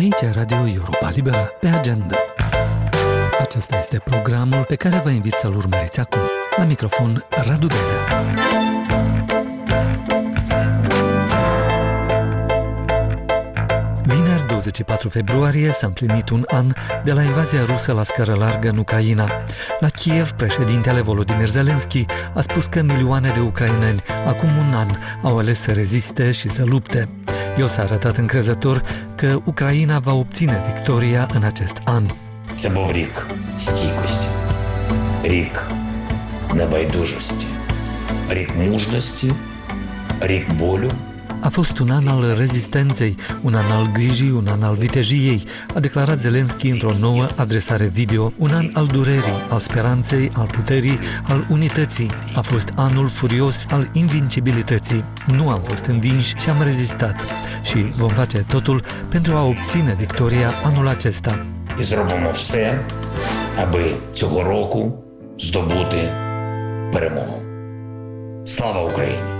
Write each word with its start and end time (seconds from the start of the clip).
Aici 0.00 0.34
Radio 0.34 0.56
Europa 0.56 1.10
Liberă, 1.14 1.50
pe 1.60 1.68
agenda. 1.68 2.16
Acesta 3.40 3.78
este 3.78 3.98
programul 3.98 4.64
pe 4.64 4.74
care 4.74 5.00
vă 5.04 5.10
invit 5.10 5.32
să-l 5.32 5.54
urmăriți 5.54 6.00
acum. 6.00 6.20
La 6.56 6.64
microfon, 6.64 7.24
Radu 7.30 7.66
Belea. 7.66 8.24
Vineri 14.02 14.46
24 14.46 15.08
februarie 15.08 15.72
s-a 15.72 15.86
împlinit 15.86 16.28
un 16.28 16.44
an 16.46 16.66
de 17.04 17.12
la 17.12 17.22
invazia 17.22 17.64
rusă 17.64 17.92
la 17.92 18.02
scară 18.02 18.34
largă 18.34 18.68
în 18.68 18.78
Ucraina. 18.78 19.30
La 19.78 19.88
Kiev, 19.88 20.30
președintele 20.30 21.00
Volodymyr 21.00 21.48
Zelensky 21.48 22.04
a 22.34 22.40
spus 22.40 22.66
că 22.66 22.82
milioane 22.82 23.30
de 23.30 23.40
ucraineni 23.40 24.02
acum 24.26 24.48
un 24.48 24.74
an 24.74 24.88
au 25.22 25.38
ales 25.38 25.60
să 25.60 25.72
reziste 25.72 26.32
și 26.32 26.48
să 26.48 26.64
lupte. 26.64 27.08
El 27.57 27.67
s-a 27.67 27.81
arătat 27.81 28.17
încrezător 28.17 28.81
că 29.15 29.39
Ucraina 29.45 29.99
va 29.99 30.13
obține 30.13 30.61
victoria 30.73 31.27
în 31.33 31.43
acest 31.43 31.81
an. 31.83 32.03
Це 32.55 32.69
був 32.69 32.91
рік 32.91 33.27
стійкості, 33.57 34.27
рік 35.23 35.67
небайдужості, 36.53 37.47
рік 38.29 38.55
мужності, 38.55 39.33
рік 40.19 40.53
болю, 40.53 40.91
A 41.39 41.49
fost 41.49 41.79
un 41.79 41.89
an 41.89 42.07
al 42.07 42.35
rezistenței, 42.37 43.15
un 43.41 43.55
an 43.55 43.71
al 43.71 43.91
grijii, 43.93 44.31
un 44.31 44.47
an 44.47 44.63
al 44.63 44.75
vitejiei, 44.75 45.43
a 45.73 45.79
declarat 45.79 46.19
Zelensky 46.19 46.69
într-o 46.69 46.91
nouă 46.99 47.27
adresare 47.35 47.85
video, 47.85 48.33
un 48.37 48.51
an 48.51 48.69
al 48.73 48.85
durerii, 48.85 49.45
al 49.49 49.59
speranței, 49.59 50.31
al 50.33 50.45
puterii, 50.45 50.99
al 51.23 51.45
unității. 51.49 52.09
A 52.35 52.41
fost 52.41 52.71
anul 52.75 53.07
furios 53.07 53.65
al 53.69 53.89
invincibilității. 53.93 55.03
Nu 55.37 55.49
am 55.49 55.61
fost 55.61 55.85
învinși 55.85 56.33
și 56.35 56.49
am 56.49 56.63
rezistat. 56.63 57.25
Și 57.63 57.77
vom 57.77 58.09
face 58.09 58.37
totul 58.37 58.83
pentru 59.09 59.35
a 59.35 59.43
obține 59.43 59.95
victoria 59.97 60.51
anul 60.63 60.87
acesta. 60.87 61.45
і 61.79 61.83
зробимо 61.83 62.31
все, 62.31 62.79
аби 63.57 63.95
цього 64.13 64.43
року 64.43 64.93
здобути 65.39 66.13
перемогу. 66.93 67.41
Слава 68.45 68.83
Україні! 68.83 69.38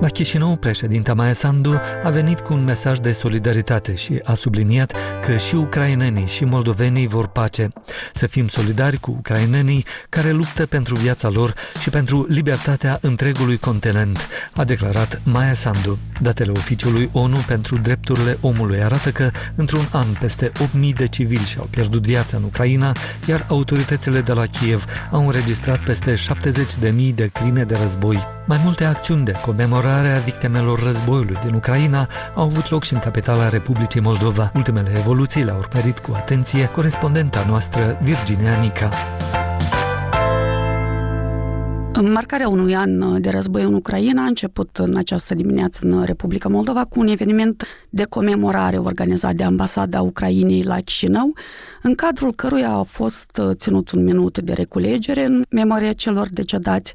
La 0.00 0.08
Chișinău, 0.08 0.56
președinta 0.56 1.14
Maia 1.14 1.32
Sandu 1.32 1.80
a 2.04 2.10
venit 2.10 2.40
cu 2.40 2.52
un 2.52 2.64
mesaj 2.64 2.98
de 2.98 3.12
solidaritate 3.12 3.94
și 3.94 4.20
a 4.24 4.34
subliniat 4.34 4.92
că 5.24 5.36
și 5.36 5.54
ucrainenii 5.54 6.26
și 6.26 6.44
moldovenii 6.44 7.06
vor 7.06 7.26
pace. 7.26 7.68
Să 8.12 8.26
fim 8.26 8.48
solidari 8.48 9.00
cu 9.00 9.10
ucrainenii 9.18 9.84
care 10.08 10.30
luptă 10.30 10.66
pentru 10.66 10.94
viața 10.94 11.28
lor 11.28 11.54
și 11.80 11.90
pentru 11.90 12.26
libertatea 12.28 12.98
întregului 13.00 13.56
continent, 13.56 14.28
a 14.52 14.64
declarat 14.64 15.20
Maia 15.24 15.54
Sandu. 15.54 15.98
Datele 16.20 16.50
oficiului 16.50 17.10
ONU 17.12 17.36
pentru 17.46 17.76
drepturile 17.76 18.38
omului 18.40 18.82
arată 18.82 19.10
că 19.10 19.30
într-un 19.54 19.88
an 19.92 20.06
peste 20.20 20.52
8.000 20.52 20.92
de 20.96 21.06
civili 21.06 21.44
și-au 21.44 21.66
pierdut 21.70 22.06
viața 22.06 22.36
în 22.36 22.42
Ucraina, 22.42 22.92
iar 23.26 23.44
autoritățile 23.48 24.20
de 24.20 24.32
la 24.32 24.46
Kiev 24.46 24.84
au 25.10 25.26
înregistrat 25.26 25.78
peste 25.78 26.14
70.000 26.14 27.14
de 27.14 27.26
crime 27.26 27.62
de 27.62 27.76
război. 27.80 28.26
Mai 28.46 28.60
multe 28.64 28.84
acțiuni 28.84 29.24
de 29.24 29.32
comemorare 29.44 29.85
a 29.88 30.18
victimelor 30.18 30.82
războiului 30.82 31.38
din 31.44 31.54
Ucraina 31.54 32.08
au 32.34 32.42
avut 32.42 32.70
loc 32.70 32.84
și 32.84 32.92
în 32.92 32.98
capitala 32.98 33.48
Republicii 33.48 34.00
Moldova. 34.00 34.50
Ultimele 34.54 34.90
evoluții 34.96 35.44
le-au 35.44 35.58
urmărit 35.58 35.98
cu 35.98 36.12
atenție 36.14 36.68
corespondenta 36.68 37.44
noastră 37.48 37.98
Virginia 38.02 38.58
Nica. 38.60 38.90
Marcarea 42.00 42.48
unui 42.48 42.74
an 42.74 43.20
de 43.20 43.30
război 43.30 43.62
în 43.62 43.74
Ucraina 43.74 44.22
a 44.22 44.26
început 44.26 44.76
în 44.76 44.96
această 44.96 45.34
dimineață 45.34 45.80
în 45.82 46.02
Republica 46.02 46.48
Moldova 46.48 46.84
cu 46.84 47.00
un 47.00 47.06
eveniment 47.06 47.66
de 47.90 48.04
comemorare 48.04 48.78
organizat 48.78 49.34
de 49.34 49.44
ambasada 49.44 50.02
Ucrainei 50.02 50.62
la 50.62 50.80
Chișinău, 50.80 51.32
în 51.82 51.94
cadrul 51.94 52.34
căruia 52.34 52.70
a 52.70 52.82
fost 52.82 53.40
ținut 53.52 53.90
un 53.90 54.04
minut 54.04 54.38
de 54.38 54.52
reculegere 54.52 55.24
în 55.24 55.44
memoria 55.50 55.92
celor 55.92 56.28
decedați, 56.30 56.94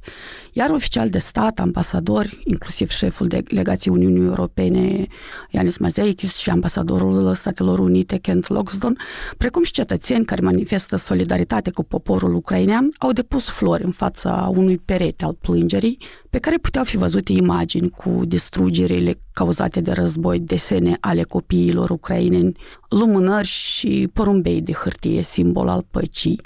iar 0.54 0.70
oficial 0.70 1.10
de 1.10 1.18
stat, 1.18 1.60
ambasadori, 1.60 2.42
inclusiv 2.44 2.90
șeful 2.90 3.28
delegației 3.28 3.96
Uniunii 3.96 4.24
Europene, 4.28 5.08
Ianis 5.50 5.78
Mazeikis 5.78 6.36
și 6.36 6.50
ambasadorul 6.50 7.36
Statelor 7.36 7.80
Unite, 7.80 8.18
Kent 8.18 8.50
Loxton, 8.50 8.98
precum 9.38 9.64
și 9.64 9.72
cetățeni 9.72 10.26
care 10.26 10.42
manifestă 10.42 10.96
solidaritate 10.96 11.72
cu 11.72 11.84
poporul 11.84 12.34
ucrainean, 12.34 12.90
au 12.98 13.12
depus 13.12 13.50
flori 13.50 13.84
în 13.84 13.92
fața 13.92 14.52
unui 14.56 14.78
perete 14.92 15.26
al 15.26 15.38
plângerii, 15.42 15.98
pe 16.30 16.40
care 16.40 16.58
puteau 16.58 16.84
fi 16.84 16.98
văzute 16.98 17.32
imagini 17.32 17.90
cu 17.90 18.22
distrugerile 18.26 19.20
cauzate 19.34 19.82
de 19.82 19.92
război, 19.92 20.40
desene 20.40 20.98
ale 21.00 21.24
copiilor 21.24 21.90
ucraineni, 21.90 22.58
lumânări 22.90 23.48
și 23.48 24.10
porumbei 24.14 24.62
de 24.62 24.72
hârtie, 24.72 25.22
simbol 25.22 25.68
al 25.68 25.86
păcii. 25.92 26.42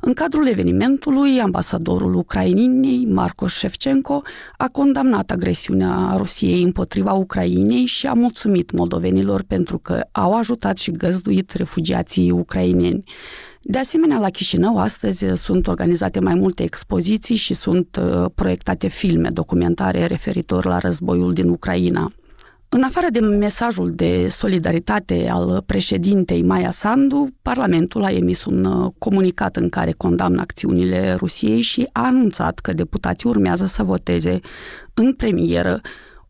În 0.00 0.12
cadrul 0.12 0.46
evenimentului, 0.46 1.40
ambasadorul 1.40 2.14
Ucrainei, 2.14 3.04
Marco 3.04 3.46
Shevchenko, 3.46 4.22
a 4.56 4.68
condamnat 4.68 5.30
agresiunea 5.30 6.14
Rusiei 6.16 6.62
împotriva 6.62 7.12
Ucrainei 7.12 7.84
și 7.84 8.06
a 8.06 8.12
mulțumit 8.12 8.70
moldovenilor 8.70 9.42
pentru 9.42 9.78
că 9.78 10.04
au 10.12 10.36
ajutat 10.36 10.76
și 10.76 10.90
găzduit 10.90 11.52
refugiații 11.52 12.30
ucraineni. 12.30 13.04
De 13.70 13.78
asemenea, 13.78 14.18
la 14.18 14.30
Chișinău 14.30 14.78
astăzi 14.78 15.26
sunt 15.34 15.66
organizate 15.66 16.20
mai 16.20 16.34
multe 16.34 16.62
expoziții 16.62 17.34
și 17.34 17.54
sunt 17.54 17.98
proiectate 18.34 18.88
filme 18.88 19.28
documentare 19.28 20.06
referitor 20.06 20.64
la 20.64 20.78
războiul 20.78 21.32
din 21.32 21.48
Ucraina. 21.48 22.12
În 22.68 22.82
afară 22.82 23.06
de 23.10 23.20
mesajul 23.20 23.92
de 23.94 24.28
solidaritate 24.28 25.28
al 25.30 25.62
președintei 25.66 26.42
Maia 26.42 26.70
Sandu, 26.70 27.28
Parlamentul 27.42 28.04
a 28.04 28.10
emis 28.10 28.44
un 28.44 28.90
comunicat 28.98 29.56
în 29.56 29.68
care 29.68 29.92
condamnă 29.92 30.40
acțiunile 30.40 31.14
Rusiei 31.14 31.60
și 31.60 31.88
a 31.92 32.04
anunțat 32.06 32.58
că 32.58 32.72
deputații 32.72 33.28
urmează 33.28 33.66
să 33.66 33.82
voteze 33.82 34.40
în 34.94 35.14
premieră 35.14 35.80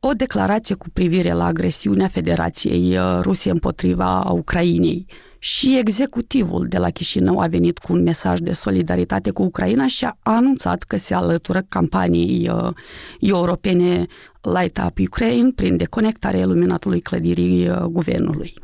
o 0.01 0.13
declarație 0.13 0.75
cu 0.75 0.87
privire 0.93 1.33
la 1.33 1.45
agresiunea 1.45 2.09
Federației 2.09 2.99
Rusiei 3.21 3.53
împotriva 3.53 4.31
Ucrainei. 4.31 5.07
Și 5.39 5.79
executivul 5.79 6.67
de 6.69 6.79
la 6.79 6.91
Chișinău 6.91 7.41
a 7.41 7.47
venit 7.47 7.79
cu 7.79 7.93
un 7.93 8.03
mesaj 8.03 8.39
de 8.39 8.53
solidaritate 8.53 9.31
cu 9.31 9.43
Ucraina 9.43 9.87
și 9.87 10.05
a 10.05 10.17
anunțat 10.23 10.83
că 10.83 10.97
se 10.97 11.15
alătură 11.15 11.65
campaniei 11.69 12.51
uh, 12.51 12.73
europene 13.21 14.07
Light 14.41 14.79
Up 14.87 14.99
Ukraine 14.99 15.51
prin 15.55 15.77
deconectarea 15.77 16.41
iluminatului 16.41 17.01
clădirii 17.01 17.69
uh, 17.69 17.79
guvernului. 17.79 18.55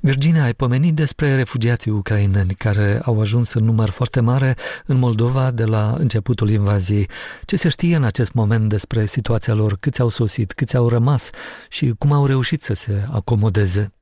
Virginia, 0.00 0.42
ai 0.42 0.54
pomenit 0.54 0.94
despre 0.94 1.34
refugiații 1.34 1.90
ucraineni 1.90 2.54
care 2.58 3.00
au 3.04 3.20
ajuns 3.20 3.52
în 3.52 3.64
număr 3.64 3.90
foarte 3.90 4.20
mare 4.20 4.56
în 4.86 4.98
Moldova 4.98 5.50
de 5.50 5.64
la 5.64 5.94
începutul 5.98 6.50
invaziei. 6.50 7.08
Ce 7.44 7.56
se 7.56 7.68
știe 7.68 7.96
în 7.96 8.04
acest 8.04 8.32
moment 8.32 8.68
despre 8.68 9.06
situația 9.06 9.54
lor? 9.54 9.76
Câți 9.80 10.00
au 10.00 10.08
sosit? 10.08 10.52
Câți 10.52 10.76
au 10.76 10.88
rămas? 10.88 11.30
Și 11.68 11.94
cum 11.98 12.12
au 12.12 12.26
reușit 12.26 12.62
să 12.62 12.74
se 12.74 13.04
acomodeze? 13.12 13.92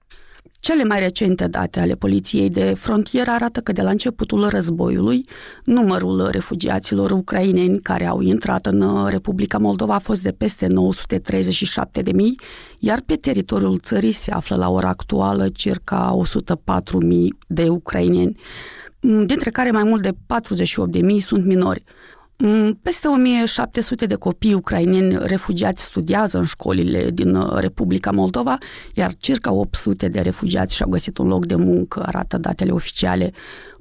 Cele 0.63 0.85
mai 0.85 1.01
recente 1.01 1.47
date 1.47 1.81
ale 1.81 1.95
poliției 1.95 2.51
de 2.51 2.75
frontieră 2.75 3.31
arată 3.31 3.61
că 3.61 3.73
de 3.73 3.83
la 3.83 3.91
începutul 3.91 4.49
războiului, 4.49 5.29
numărul 5.65 6.29
refugiaților 6.31 7.11
ucraineni 7.11 7.81
care 7.81 8.07
au 8.07 8.21
intrat 8.21 8.67
în 8.67 9.07
Republica 9.07 9.59
Moldova 9.59 9.95
a 9.95 9.99
fost 9.99 10.23
de 10.23 10.31
peste 10.31 10.67
937 10.67 12.03
de 12.03 12.13
mii, 12.13 12.41
iar 12.79 13.01
pe 13.07 13.15
teritoriul 13.15 13.79
țării 13.79 14.13
se 14.13 14.31
află 14.31 14.57
la 14.57 14.71
ora 14.71 14.89
actuală 14.89 15.49
circa 15.49 16.15
104 16.15 16.99
mii 16.99 17.39
de 17.47 17.69
ucraineni, 17.69 18.41
dintre 19.01 19.51
care 19.51 19.71
mai 19.71 19.85
mult 19.85 20.03
de 20.03 20.13
48 20.27 20.91
de 20.91 21.01
mii 21.01 21.21
sunt 21.21 21.45
minori. 21.45 21.85
Peste 22.83 23.09
1700 23.09 24.07
de 24.07 24.15
copii 24.15 24.55
ucraineni 24.55 25.19
refugiați 25.21 25.83
studiază 25.83 26.39
în 26.39 26.45
școlile 26.45 27.11
din 27.11 27.49
Republica 27.55 28.11
Moldova, 28.11 28.59
iar 28.95 29.15
circa 29.19 29.53
800 29.53 30.09
de 30.09 30.21
refugiați 30.21 30.75
și-au 30.75 30.89
găsit 30.89 31.19
un 31.19 31.29
loc 31.29 31.47
de 31.47 31.55
muncă, 31.55 32.03
arată 32.07 32.39
datele 32.39 32.71
oficiale. 32.71 33.33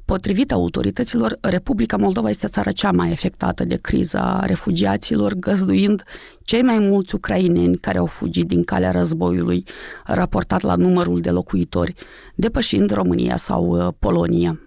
Potrivit 0.06 0.52
autorităților, 0.52 1.38
Republica 1.42 1.98
Moldova 1.98 2.30
este 2.30 2.48
țara 2.48 2.72
cea 2.72 2.92
mai 2.92 3.12
afectată 3.12 3.64
de 3.66 3.76
criza 3.76 4.40
refugiaților, 4.46 5.34
găzduind 5.34 6.04
cei 6.44 6.62
mai 6.62 6.80
mulți 6.80 7.16
ucraineni 7.16 7.78
care 7.78 7.98
au 7.98 8.06
fugit 8.06 8.48
din 8.48 8.64
calea 8.64 8.92
războiului, 8.92 9.64
raportat 10.06 10.62
la 10.62 10.76
numărul 10.76 11.20
de 11.22 11.30
locuitori, 11.30 11.94
depășind 12.36 12.92
România 12.92 13.36
sau 13.36 13.96
Polonia. 14.00 14.60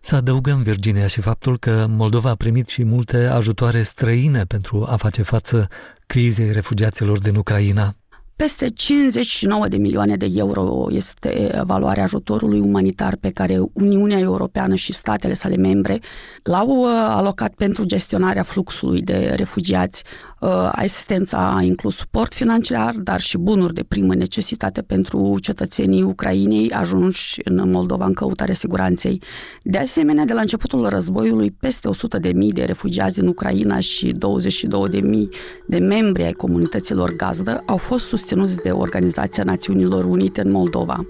Să 0.00 0.16
adăugăm, 0.16 0.62
Virginia, 0.62 1.06
și 1.06 1.20
faptul 1.20 1.58
că 1.58 1.86
Moldova 1.88 2.30
a 2.30 2.34
primit 2.34 2.68
și 2.68 2.84
multe 2.84 3.26
ajutoare 3.26 3.82
străine 3.82 4.44
pentru 4.44 4.86
a 4.88 4.96
face 4.96 5.22
față 5.22 5.68
crizei 6.06 6.52
refugiaților 6.52 7.18
din 7.18 7.36
Ucraina. 7.36 7.94
Peste 8.36 8.68
59 8.68 9.68
de 9.68 9.76
milioane 9.76 10.16
de 10.16 10.26
euro 10.34 10.86
este 10.90 11.60
valoarea 11.64 12.02
ajutorului 12.02 12.60
umanitar 12.60 13.16
pe 13.16 13.30
care 13.30 13.58
Uniunea 13.72 14.18
Europeană 14.18 14.74
și 14.74 14.92
statele 14.92 15.34
sale 15.34 15.56
membre 15.56 16.00
l-au 16.42 16.84
alocat 17.16 17.54
pentru 17.54 17.84
gestionarea 17.84 18.42
fluxului 18.42 19.02
de 19.02 19.32
refugiați 19.36 20.04
Asistența 20.72 21.54
a 21.56 21.62
inclus 21.62 21.96
suport 21.96 22.34
financiar, 22.34 22.94
dar 22.94 23.20
și 23.20 23.38
bunuri 23.38 23.74
de 23.74 23.82
primă 23.82 24.14
necesitate 24.14 24.82
pentru 24.82 25.36
cetățenii 25.40 26.02
Ucrainei 26.02 26.70
ajunși 26.70 27.40
în 27.44 27.70
Moldova 27.70 28.04
în 28.04 28.12
căutare 28.12 28.52
siguranței. 28.52 29.22
De 29.62 29.78
asemenea, 29.78 30.24
de 30.24 30.32
la 30.32 30.40
începutul 30.40 30.88
războiului, 30.88 31.50
peste 31.50 31.88
100 31.88 32.18
de 32.18 32.32
mii 32.32 32.52
de 32.52 32.64
refugiați 32.64 33.20
în 33.20 33.26
Ucraina 33.26 33.80
și 33.80 34.12
22 34.12 34.88
de 34.88 35.00
mii 35.00 35.28
de 35.66 35.78
membri 35.78 36.22
ai 36.22 36.32
comunităților 36.32 37.16
gazdă 37.16 37.62
au 37.66 37.76
fost 37.76 38.06
susținuți 38.06 38.56
de 38.56 38.70
Organizația 38.70 39.44
Națiunilor 39.44 40.04
Unite 40.04 40.40
în 40.40 40.50
Moldova. 40.50 41.06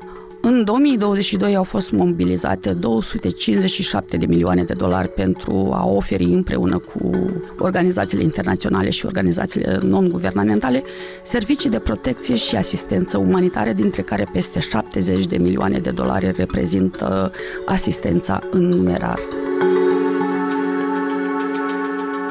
În 0.46 0.64
2022 0.64 1.56
au 1.56 1.62
fost 1.62 1.90
mobilizate 1.90 2.72
257 2.72 4.16
de 4.16 4.26
milioane 4.26 4.62
de 4.62 4.74
dolari 4.74 5.08
pentru 5.08 5.70
a 5.72 5.86
oferi 5.86 6.24
împreună 6.24 6.78
cu 6.78 7.10
organizațiile 7.58 8.22
internaționale 8.22 8.90
și 8.90 9.06
organizațiile 9.06 9.78
non-guvernamentale 9.82 10.82
servicii 11.22 11.70
de 11.70 11.78
protecție 11.78 12.34
și 12.34 12.56
asistență 12.56 13.18
umanitară, 13.18 13.72
dintre 13.72 14.02
care 14.02 14.28
peste 14.32 14.60
70 14.60 15.26
de 15.26 15.36
milioane 15.36 15.78
de 15.78 15.90
dolari 15.90 16.32
reprezintă 16.36 17.32
asistența 17.66 18.40
în 18.50 18.68
numerar. 18.68 19.18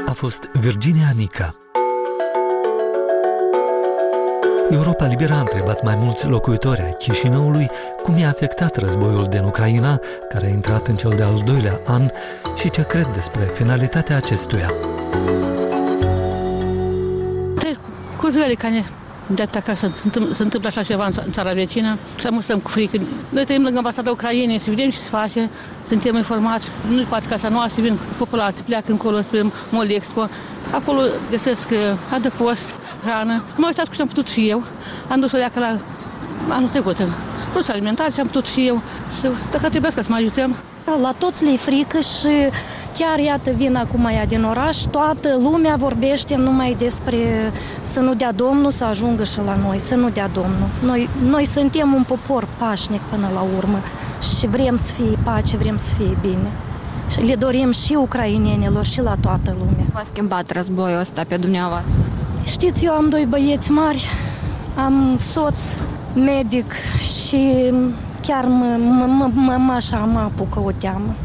A 0.06 0.12
fost 0.12 0.50
Virginia 0.62 1.14
Nica, 1.18 1.63
Europa 4.74 5.06
Liberă 5.06 5.34
a 5.34 5.40
întrebat 5.40 5.84
mai 5.84 5.96
mulți 5.96 6.28
locuitori 6.28 6.82
ai 6.82 6.96
Chișinăului 6.98 7.70
cum 8.04 8.18
i-a 8.18 8.28
afectat 8.28 8.76
războiul 8.76 9.26
din 9.26 9.44
Ucraina, 9.44 10.00
care 10.30 10.46
a 10.46 10.50
intrat 10.50 10.88
în 10.88 10.96
cel 10.96 11.14
de-al 11.16 11.42
doilea 11.46 11.80
an, 11.86 12.08
și 12.56 12.70
ce 12.70 12.82
cred 12.82 13.08
despre 13.14 13.42
finalitatea 13.54 14.16
acestuia. 14.16 14.74
Cu 18.18 18.30
jări 18.30 18.56
care 18.56 18.84
de 19.28 19.48
ca 19.66 19.74
să 19.74 19.90
se 20.34 20.44
întâmplă 20.44 20.68
așa 20.68 20.84
ceva 20.84 21.06
în 21.26 21.32
țara 21.32 21.54
vecină, 21.54 21.98
să 22.22 22.30
nu 22.30 22.42
stăm 22.42 22.60
cu 22.60 22.70
frică. 22.70 22.98
Noi 23.30 23.46
trăim 23.46 23.64
lângă 23.64 23.78
ambasada 23.78 24.12
Ucrainei, 24.12 24.60
să 24.60 24.70
vedem 24.70 24.90
ce 24.90 24.98
se 24.98 25.10
face, 25.10 25.50
suntem 25.88 26.16
informați. 26.16 26.70
Nu 26.90 27.04
poate 27.04 27.38
ca 27.38 27.50
noastră, 27.50 27.82
vin 27.82 27.98
populații, 28.18 28.64
pleacă 28.64 28.92
încolo 28.92 29.22
spre 29.22 29.52
Molexpo. 29.70 30.28
Acolo 30.72 31.02
găsesc 31.30 31.70
uh, 31.72 31.78
adăpost, 32.14 32.74
hrană. 33.04 33.44
M-am 33.56 33.68
uitat 33.68 33.88
cu 33.88 33.96
ce 33.96 34.02
am 34.02 34.08
putut 34.08 34.28
și 34.28 34.50
eu. 34.50 34.64
Am 35.08 35.20
dus-o 35.20 35.38
de 35.38 35.50
la 35.54 35.80
anul 36.50 36.70
trecut. 36.70 36.98
Plus 37.52 37.70
alimentar 37.70 38.12
și 38.12 38.20
am 38.20 38.26
putut 38.26 38.46
și 38.46 38.68
eu. 38.68 38.82
Și 39.20 39.28
dacă 39.52 39.70
trebuie 39.70 39.92
să 39.92 40.04
mă 40.08 40.16
ajutăm. 40.16 40.56
La 41.02 41.14
toți 41.18 41.44
le 41.44 41.56
frică 41.56 42.00
și 42.00 42.30
chiar 42.94 43.20
iată 43.20 43.52
vin 43.56 43.76
acum 43.76 44.06
ea 44.06 44.26
din 44.26 44.44
oraș, 44.44 44.78
toată 44.78 45.30
lumea 45.42 45.76
vorbește 45.76 46.36
numai 46.36 46.76
despre 46.80 47.18
să 47.82 48.00
nu 48.00 48.14
dea 48.14 48.32
Domnul 48.32 48.72
să 48.72 48.86
ajungă 48.86 49.24
și 49.24 49.38
la 49.46 49.56
noi, 49.66 49.80
să 49.80 49.96
nu 49.96 50.10
dea 50.10 50.28
Domnul. 50.28 50.68
Noi, 50.86 51.10
noi 51.30 51.46
suntem 51.46 51.94
un 51.94 52.04
popor 52.04 52.48
pașnic 52.58 53.02
până 53.02 53.30
la 53.34 53.46
urmă 53.58 53.80
și 54.38 54.48
vrem 54.48 54.78
să 54.78 54.94
fie 54.94 55.18
pace, 55.24 55.58
vrem 55.58 55.78
să 55.78 55.94
fie 55.96 56.18
bine. 56.22 56.52
Și 57.10 57.20
le 57.20 57.36
dorim 57.36 57.72
și 57.72 57.94
ucrainienilor 57.94 58.86
și 58.86 59.02
la 59.02 59.16
toată 59.22 59.56
lumea. 59.58 59.86
V-a 59.94 60.02
schimbat 60.04 60.52
războiul 60.52 61.00
ăsta 61.00 61.24
pe 61.28 61.38
dumneavoastră? 61.38 61.92
Știți, 62.44 62.86
eu 62.86 62.92
am 62.92 63.10
doi 63.10 63.26
băieți 63.30 63.72
mari, 63.72 64.10
am 64.76 65.18
soț 65.20 65.58
medic 66.16 66.72
și 67.00 67.74
chiar 68.22 68.46
mă, 68.46 68.78
mă, 68.80 69.30
mă, 69.34 69.56
mă 69.58 69.72
așa 69.72 69.98
mă 69.98 70.20
apucă 70.20 70.60
o 70.60 70.72
teamă. 70.78 71.16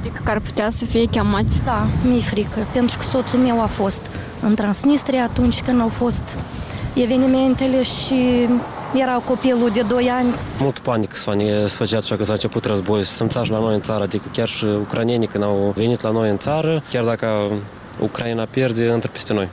Frică 0.00 0.20
că 0.24 0.30
ar 0.30 0.40
putea 0.40 0.70
să 0.70 0.84
fie 0.84 1.04
chemați? 1.04 1.62
Da, 1.64 1.86
mi-e 2.04 2.20
frică, 2.20 2.66
pentru 2.72 2.96
că 2.98 3.04
soțul 3.04 3.38
meu 3.38 3.62
a 3.62 3.66
fost 3.66 4.10
în 4.40 4.54
Transnistria 4.54 5.22
atunci 5.22 5.62
când 5.62 5.80
au 5.80 5.88
fost 5.88 6.38
evenimentele 6.94 7.82
și 7.82 8.48
era 8.94 9.12
copilul 9.12 9.70
de 9.72 9.82
2 9.88 10.10
ani. 10.10 10.34
Mult 10.60 10.78
panică 10.78 11.16
s-a 11.16 11.34
făcea 11.68 11.96
așa 11.98 12.16
că 12.16 12.24
s-a 12.24 12.32
început 12.32 12.64
război, 12.64 13.04
să 13.04 13.26
și 13.42 13.50
la 13.50 13.58
noi 13.58 13.74
în 13.74 13.80
țară, 13.80 14.02
adică 14.02 14.24
chiar 14.32 14.48
și 14.48 14.64
ucranienii 14.64 15.26
când 15.26 15.44
au 15.44 15.72
venit 15.76 16.00
la 16.00 16.10
noi 16.10 16.30
în 16.30 16.38
țară, 16.38 16.82
chiar 16.90 17.04
dacă 17.04 17.26
Ucraina 18.00 18.44
pierde, 18.44 18.84
intră 18.84 19.10
peste 19.12 19.32
noi. 19.32 19.48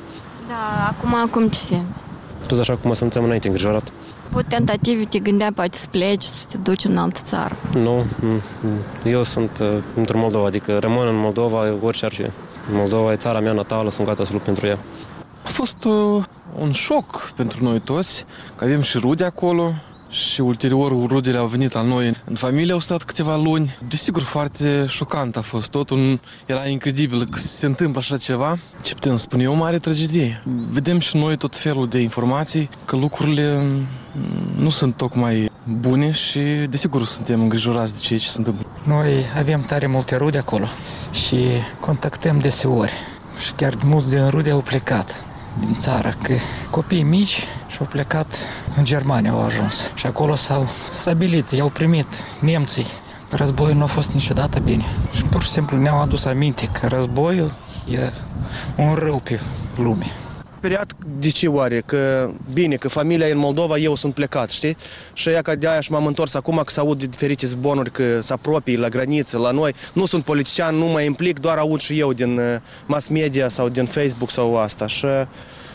Da, 0.47 0.87
acum 0.87 1.29
cum 1.29 1.49
te 1.49 1.55
simți? 1.55 2.01
Tot 2.47 2.59
așa 2.59 2.73
cum 2.73 2.89
mă 2.89 2.95
simțeam 2.95 3.23
înainte, 3.23 3.47
îngrijorat. 3.47 3.91
Pot 4.35 4.47
tentative 4.47 5.05
te 5.05 5.19
gândea 5.19 5.51
poate 5.55 5.77
să 5.77 5.87
pleci, 5.91 6.23
să 6.23 6.45
te 6.49 6.57
duci 6.57 6.83
în 6.85 6.97
altă 6.97 7.19
țară? 7.23 7.55
Nu, 7.73 8.05
eu 9.03 9.23
sunt 9.23 9.59
uh, 9.61 9.67
într 9.95 10.15
Moldova, 10.15 10.45
adică 10.45 10.77
rămân 10.77 11.07
în 11.07 11.15
Moldova 11.15 11.75
orice 11.81 12.05
ar 12.05 12.13
fi. 12.13 12.25
Moldova 12.71 13.11
e 13.11 13.15
țara 13.15 13.39
mea 13.39 13.51
natală, 13.51 13.89
sunt 13.89 14.07
gata 14.07 14.23
să 14.23 14.31
lupt 14.31 14.43
pentru 14.43 14.65
ea. 14.65 14.79
A 15.43 15.49
fost 15.49 15.83
uh, 15.83 16.23
un 16.59 16.71
șoc 16.71 17.31
pentru 17.35 17.63
noi 17.63 17.79
toți, 17.79 18.25
că 18.55 18.63
avem 18.63 18.81
și 18.81 18.97
rude 18.97 19.23
acolo, 19.23 19.73
și 20.15 20.41
ulterior 20.41 21.07
rudele 21.07 21.37
au 21.37 21.45
venit 21.45 21.71
la 21.71 21.81
noi. 21.81 22.15
În 22.25 22.35
familie 22.35 22.73
au 22.73 22.79
stat 22.79 23.03
câteva 23.03 23.35
luni. 23.35 23.77
Desigur, 23.87 24.21
foarte 24.21 24.85
șocant 24.87 25.37
a 25.37 25.41
fost 25.41 25.71
totul. 25.71 26.19
Era 26.45 26.67
incredibil 26.67 27.25
că 27.25 27.37
se 27.37 27.65
întâmplă 27.65 27.99
așa 27.99 28.17
ceva. 28.17 28.57
Ce 28.81 28.93
putem 28.93 29.15
spune, 29.15 29.43
e 29.43 29.47
o 29.47 29.53
mare 29.53 29.77
tragedie. 29.79 30.43
Vedem 30.69 30.99
și 30.99 31.17
noi 31.17 31.37
tot 31.37 31.57
felul 31.57 31.87
de 31.87 31.99
informații 31.99 32.69
că 32.85 32.95
lucrurile 32.95 33.63
nu 34.57 34.69
sunt 34.69 34.97
tocmai 34.97 35.51
bune 35.79 36.11
și 36.11 36.39
desigur 36.69 37.05
suntem 37.05 37.41
îngrijorați 37.41 37.93
de 37.93 37.99
ceea 37.99 38.19
ce 38.19 38.29
se 38.29 38.37
întâmplă. 38.37 38.65
Noi 38.83 39.23
avem 39.37 39.61
tare 39.61 39.87
multe 39.87 40.15
rude 40.15 40.37
acolo 40.37 40.65
și 41.11 41.37
contactăm 41.79 42.39
deseori 42.39 42.91
și 43.43 43.51
chiar 43.51 43.77
mulți 43.83 44.09
din 44.09 44.29
rude 44.29 44.49
au 44.49 44.59
plecat 44.59 45.23
din 45.59 45.75
țară, 45.77 46.15
că 46.21 46.33
copiii 46.69 47.03
mici 47.03 47.43
și-au 47.67 47.87
plecat 47.91 48.35
în 48.77 48.83
Germania, 48.83 49.31
au 49.31 49.43
ajuns. 49.43 49.91
Și 49.95 50.05
acolo 50.05 50.35
s-au 50.35 50.67
stabilit, 50.91 51.49
i-au 51.51 51.69
primit 51.69 52.07
nemții. 52.39 52.87
Războiul 53.29 53.75
nu 53.75 53.83
a 53.83 53.87
fost 53.87 54.11
niciodată 54.11 54.59
bine. 54.59 54.85
Și 55.11 55.23
pur 55.23 55.43
și 55.43 55.49
simplu 55.49 55.77
ne-au 55.77 56.01
adus 56.01 56.25
aminte 56.25 56.69
că 56.79 56.87
războiul 56.87 57.51
e 57.89 58.11
un 58.75 58.93
rău 58.93 59.21
pe 59.23 59.39
lume 59.75 60.11
speriat 60.65 60.95
de 61.19 61.29
ce 61.29 61.47
oare? 61.47 61.81
Că 61.85 62.29
bine, 62.53 62.75
că 62.75 62.89
familia 62.89 63.27
e 63.27 63.31
în 63.31 63.37
Moldova, 63.37 63.77
eu 63.77 63.95
sunt 63.95 64.13
plecat, 64.13 64.49
știi? 64.49 64.77
Și 65.13 65.29
ea 65.29 65.41
ca 65.41 65.55
de 65.55 65.67
aia 65.67 65.79
și 65.79 65.91
m-am 65.91 66.05
întors 66.05 66.33
acum 66.33 66.61
că 66.65 66.71
să 66.71 66.79
aud 66.79 66.99
de 66.99 67.05
diferite 67.05 67.45
zbonuri 67.45 67.91
că 67.91 68.21
se 68.21 68.33
apropii 68.33 68.77
la 68.77 68.87
graniță, 68.87 69.37
la 69.37 69.51
noi. 69.51 69.73
Nu 69.93 70.05
sunt 70.05 70.23
politician, 70.23 70.75
nu 70.75 70.85
mă 70.85 71.01
implic, 71.01 71.39
doar 71.39 71.57
aud 71.57 71.79
și 71.79 71.99
eu 71.99 72.13
din 72.13 72.37
uh, 72.37 72.55
mass 72.85 73.07
media 73.07 73.49
sau 73.49 73.69
din 73.69 73.85
Facebook 73.85 74.31
sau 74.31 74.57
asta. 74.57 74.87
Și 74.87 75.05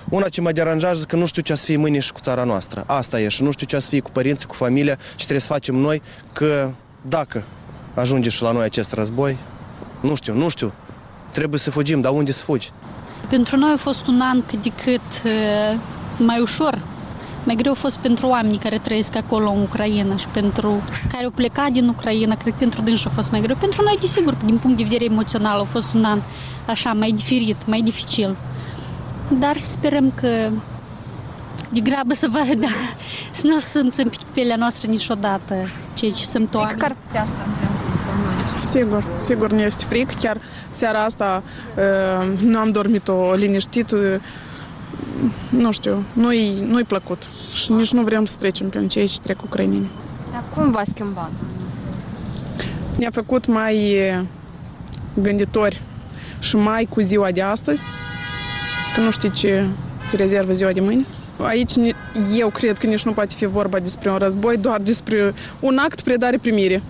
una 0.09 0.29
ce 0.29 0.41
mă 0.41 0.53
deranjează 0.53 1.05
că 1.05 1.17
nu 1.17 1.27
știu 1.27 1.43
ce 1.43 1.55
să 1.55 1.65
fie 1.65 1.77
mâine 1.77 1.99
și 1.99 2.13
cu 2.13 2.21
țara 2.21 2.45
noastră. 2.45 2.85
Asta 2.87 3.21
e 3.21 3.29
și 3.29 3.43
nu 3.43 3.51
știu 3.51 3.67
ce 3.67 3.79
să 3.79 3.89
fie 3.89 4.01
cu 4.01 4.11
părinții, 4.11 4.47
cu 4.47 4.55
familia 4.55 4.99
și 5.11 5.17
trebuie 5.17 5.41
să 5.41 5.53
facem 5.53 5.75
noi 5.75 6.03
că 6.33 6.71
dacă 7.03 7.45
ajunge 7.95 8.31
și 8.31 8.43
la 8.43 8.53
noi 8.53 8.65
acest 8.65 8.93
război, 8.93 9.37
nu 10.01 10.15
știu, 10.15 10.35
nu 10.35 10.49
știu, 10.49 10.73
trebuie 11.33 11.59
să 11.59 11.71
fugim, 11.71 12.01
dar 12.01 12.13
unde 12.13 12.33
să 12.33 12.45
fugi? 12.45 12.73
Pentru 13.31 13.57
noi 13.57 13.71
a 13.75 13.77
fost 13.77 14.07
un 14.07 14.21
an 14.21 14.43
cât 14.47 14.63
de 14.63 14.73
cât 14.85 15.33
mai 16.19 16.41
ușor. 16.41 16.79
Mai 17.45 17.55
greu 17.55 17.73
a 17.73 17.75
fost 17.75 17.99
pentru 17.99 18.27
oamenii 18.27 18.59
care 18.59 18.79
trăiesc 18.79 19.17
acolo 19.17 19.51
în 19.51 19.61
Ucraina 19.61 20.17
și 20.17 20.27
pentru 20.27 20.83
care 21.13 21.25
au 21.25 21.31
plecat 21.31 21.71
din 21.71 21.89
Ucraina, 21.89 22.35
cred 22.35 22.53
că 22.53 22.59
pentru 22.59 22.83
dânsi 22.83 23.07
a 23.07 23.11
fost 23.11 23.31
mai 23.31 23.41
greu. 23.41 23.57
Pentru 23.61 23.83
noi, 23.83 23.97
desigur, 24.01 24.35
din 24.45 24.59
punct 24.59 24.77
de 24.77 24.83
vedere 24.83 25.05
emoțional, 25.05 25.61
a 25.61 25.65
fost 25.65 25.95
un 25.95 26.05
an 26.05 26.21
așa 26.67 26.93
mai 26.93 27.11
diferit, 27.11 27.57
mai 27.67 27.81
dificil. 27.81 28.37
Dar 29.39 29.57
sperăm 29.57 30.13
că 30.15 30.51
de 31.69 31.81
grabă 31.81 32.15
să 32.15 32.29
vă, 32.31 32.55
da, 32.59 32.69
să 33.31 33.47
nu 33.53 33.59
simțim 33.59 34.09
pe 34.09 34.17
pielea 34.33 34.57
noastră 34.57 34.91
niciodată 34.91 35.55
ceea 35.95 36.13
ce 36.13 36.25
sunt 36.25 36.55
oameni. 36.55 36.79
Că 36.79 36.85
ar 36.85 36.97
putea 37.07 37.27
să 37.35 37.41
întâmple. 37.47 37.70
Sigur, 38.57 39.05
sigur 39.19 39.51
ne 39.51 39.63
este 39.63 39.85
fric. 39.89 40.21
Chiar 40.21 40.41
seara 40.71 41.05
asta 41.05 41.43
uh, 41.77 42.39
nu 42.41 42.59
am 42.59 42.71
dormit-o 42.71 43.33
liniștit. 43.35 43.95
Nu 45.49 45.73
știu, 45.73 46.05
nu-i, 46.13 46.65
nu-i 46.67 46.85
plăcut. 46.85 47.31
Și 47.53 47.73
nici 47.73 47.93
nu 47.93 48.03
vrem 48.03 48.25
să 48.25 48.37
trecem 48.39 48.69
pe 48.69 48.87
ceea 48.87 49.07
ce 49.07 49.19
trec 49.23 49.43
ucraineni. 49.43 49.91
Dar 50.33 50.43
cum 50.55 50.71
v-a 50.71 50.83
schimbat? 50.85 51.31
Ne-a 52.99 53.11
făcut 53.11 53.47
mai 53.47 53.97
gânditori 55.15 55.83
și 56.41 56.57
mai 56.57 56.87
cu 56.89 57.01
ziua 57.01 57.31
de 57.31 57.43
astăzi, 57.43 57.83
că 58.95 59.01
nu 59.01 59.11
știi 59.11 59.31
ce 59.31 59.67
îți 60.05 60.17
rezervă 60.17 60.53
ziua 60.53 60.73
de 60.73 60.81
mâine. 60.81 61.07
Aici 61.39 61.73
eu 62.37 62.49
cred 62.49 62.79
că 62.79 62.87
nici 62.87 63.05
nu 63.05 63.13
poate 63.13 63.35
fi 63.35 63.47
vorba 63.47 63.79
despre 63.79 64.11
un 64.11 64.17
război, 64.17 64.57
doar 64.57 64.81
despre 64.81 65.35
un 65.61 65.79
act 65.79 66.01
predare-primire. 66.01 66.83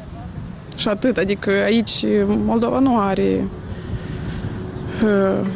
Și 0.81 0.89
atât. 0.89 1.17
Adică 1.17 1.51
aici 1.51 2.05
Moldova 2.27 2.79
nu 2.79 2.99
are 2.99 3.45
uh, 5.05 5.47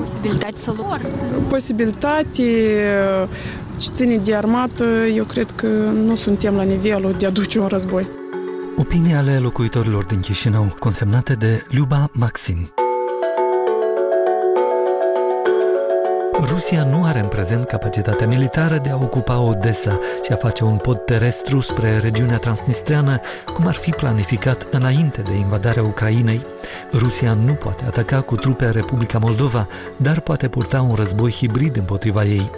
posibilitate 0.00 0.56
să 0.56 0.72
lupte. 0.76 1.24
Posibilitate 1.48 2.42
ce 3.76 3.88
ține 3.90 4.16
de 4.16 4.34
armată, 4.34 4.84
eu 5.14 5.24
cred 5.24 5.50
că 5.50 5.66
nu 6.06 6.14
suntem 6.14 6.54
la 6.54 6.62
nivelul 6.62 7.14
de 7.18 7.26
a 7.26 7.30
duce 7.30 7.58
un 7.58 7.66
război. 7.66 8.06
Opinia 8.76 9.18
ale 9.18 9.38
locuitorilor 9.38 10.04
din 10.04 10.20
Chișinău, 10.20 10.74
consemnate 10.78 11.34
de 11.34 11.66
Luba 11.68 12.10
Maxim. 12.12 12.72
Rusia 16.44 16.84
nu 16.84 17.04
are 17.04 17.18
în 17.18 17.28
prezent 17.28 17.64
capacitatea 17.64 18.26
militară 18.26 18.78
de 18.78 18.90
a 18.90 18.96
ocupa 18.96 19.38
Odessa 19.38 19.98
și 20.24 20.32
a 20.32 20.36
face 20.36 20.64
un 20.64 20.76
pod 20.76 21.04
terestru 21.04 21.60
spre 21.60 21.98
regiunea 21.98 22.36
transnistreană, 22.36 23.20
cum 23.54 23.66
ar 23.66 23.74
fi 23.74 23.90
planificat 23.90 24.66
înainte 24.70 25.20
de 25.20 25.34
invadarea 25.34 25.82
Ucrainei. 25.82 26.46
Rusia 26.92 27.32
nu 27.32 27.52
poate 27.52 27.84
ataca 27.84 28.20
cu 28.20 28.34
trupe 28.34 28.70
Republica 28.70 29.18
Moldova, 29.18 29.66
dar 29.96 30.20
poate 30.20 30.48
purta 30.48 30.80
un 30.80 30.94
război 30.94 31.30
hibrid 31.30 31.76
împotriva 31.76 32.24
ei, 32.24 32.50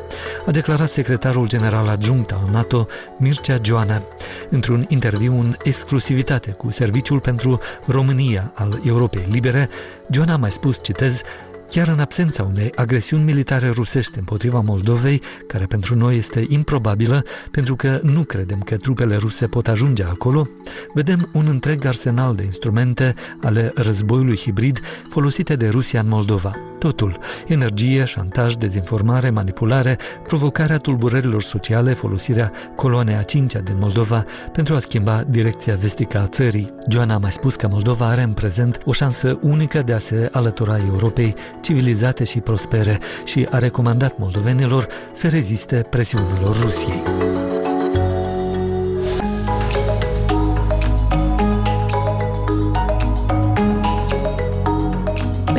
a 0.47 0.51
declarat 0.51 0.91
secretarul 0.91 1.49
general 1.49 1.89
adjunct 1.89 2.31
al 2.31 2.49
NATO, 2.51 2.87
Mircea 3.19 3.59
Joana, 3.63 4.03
într-un 4.51 4.85
interviu 4.89 5.41
în 5.41 5.55
exclusivitate 5.63 6.51
cu 6.51 6.71
Serviciul 6.71 7.21
pentru 7.21 7.59
România 7.87 8.53
al 8.55 8.81
Europei 8.87 9.27
Libere. 9.31 9.69
Joana 10.11 10.33
a 10.33 10.37
mai 10.37 10.53
spus, 10.53 10.79
citez, 10.83 11.23
Chiar 11.71 11.89
în 11.89 12.01
absența 12.01 12.43
unei 12.43 12.73
agresiuni 12.75 13.23
militare 13.23 13.69
rusești 13.69 14.19
împotriva 14.19 14.61
Moldovei, 14.61 15.23
care 15.47 15.67
pentru 15.67 15.95
noi 15.95 16.17
este 16.17 16.45
improbabilă, 16.49 17.25
pentru 17.51 17.77
că 17.77 18.01
nu 18.03 18.23
credem 18.23 18.59
că 18.59 18.77
trupele 18.77 19.17
ruse 19.17 19.47
pot 19.47 19.69
ajunge 19.69 20.05
acolo, 20.05 20.49
vedem 20.95 21.31
un 21.33 21.47
întreg 21.47 21.85
arsenal 21.85 22.35
de 22.35 22.45
instrumente 22.45 23.15
ale 23.41 23.73
războiului 23.75 24.37
hibrid 24.37 24.81
folosite 25.09 25.57
de 25.57 25.69
Rusia 25.69 26.01
în 26.01 26.09
Moldova. 26.09 26.74
Totul, 26.85 27.19
energie, 27.47 28.05
șantaj, 28.05 28.55
dezinformare, 28.55 29.31
manipulare, 29.31 29.99
provocarea 30.27 30.79
tulburărilor 30.79 31.43
sociale, 31.43 31.95
folosirea 31.95 32.53
coloanei 32.77 33.17
a 33.17 33.23
cincea 33.23 33.59
din 33.59 33.77
Moldova 33.79 34.25
pentru 34.53 34.75
a 34.75 34.79
schimba 34.79 35.23
direcția 35.29 35.77
vestică 35.77 36.19
a 36.19 36.27
țării. 36.27 36.71
Joana 36.89 37.15
a 37.15 37.19
mai 37.19 37.33
spus 37.33 37.55
că 37.55 37.69
Moldova 37.69 38.07
are 38.07 38.23
în 38.23 38.33
prezent 38.33 38.79
o 38.85 38.93
șansă 38.93 39.39
unică 39.43 39.83
de 39.83 39.93
a 39.93 39.99
se 39.99 40.29
alătura 40.33 40.77
Europei 40.77 41.35
civilizate 41.61 42.25
și 42.25 42.41
prospere 42.41 42.99
și 43.25 43.47
a 43.51 43.59
recomandat 43.59 44.19
moldovenilor 44.19 44.87
să 45.13 45.29
reziste 45.29 45.87
presiunilor 45.91 46.61
Rusiei. 46.61 47.03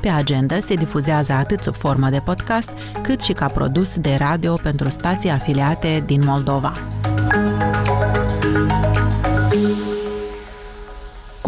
Pe 0.00 0.08
agenda 0.08 0.58
se 0.60 0.74
difuzează 0.74 1.32
atât 1.32 1.62
sub 1.62 1.74
formă 1.74 2.08
de 2.10 2.20
podcast, 2.24 2.70
cât 3.02 3.20
și 3.20 3.32
ca 3.32 3.46
produs 3.46 3.96
de 3.96 4.14
radio 4.18 4.54
pentru 4.62 4.88
stații 4.88 5.30
afiliate 5.30 6.02
din 6.06 6.24
Moldova. 6.24 6.72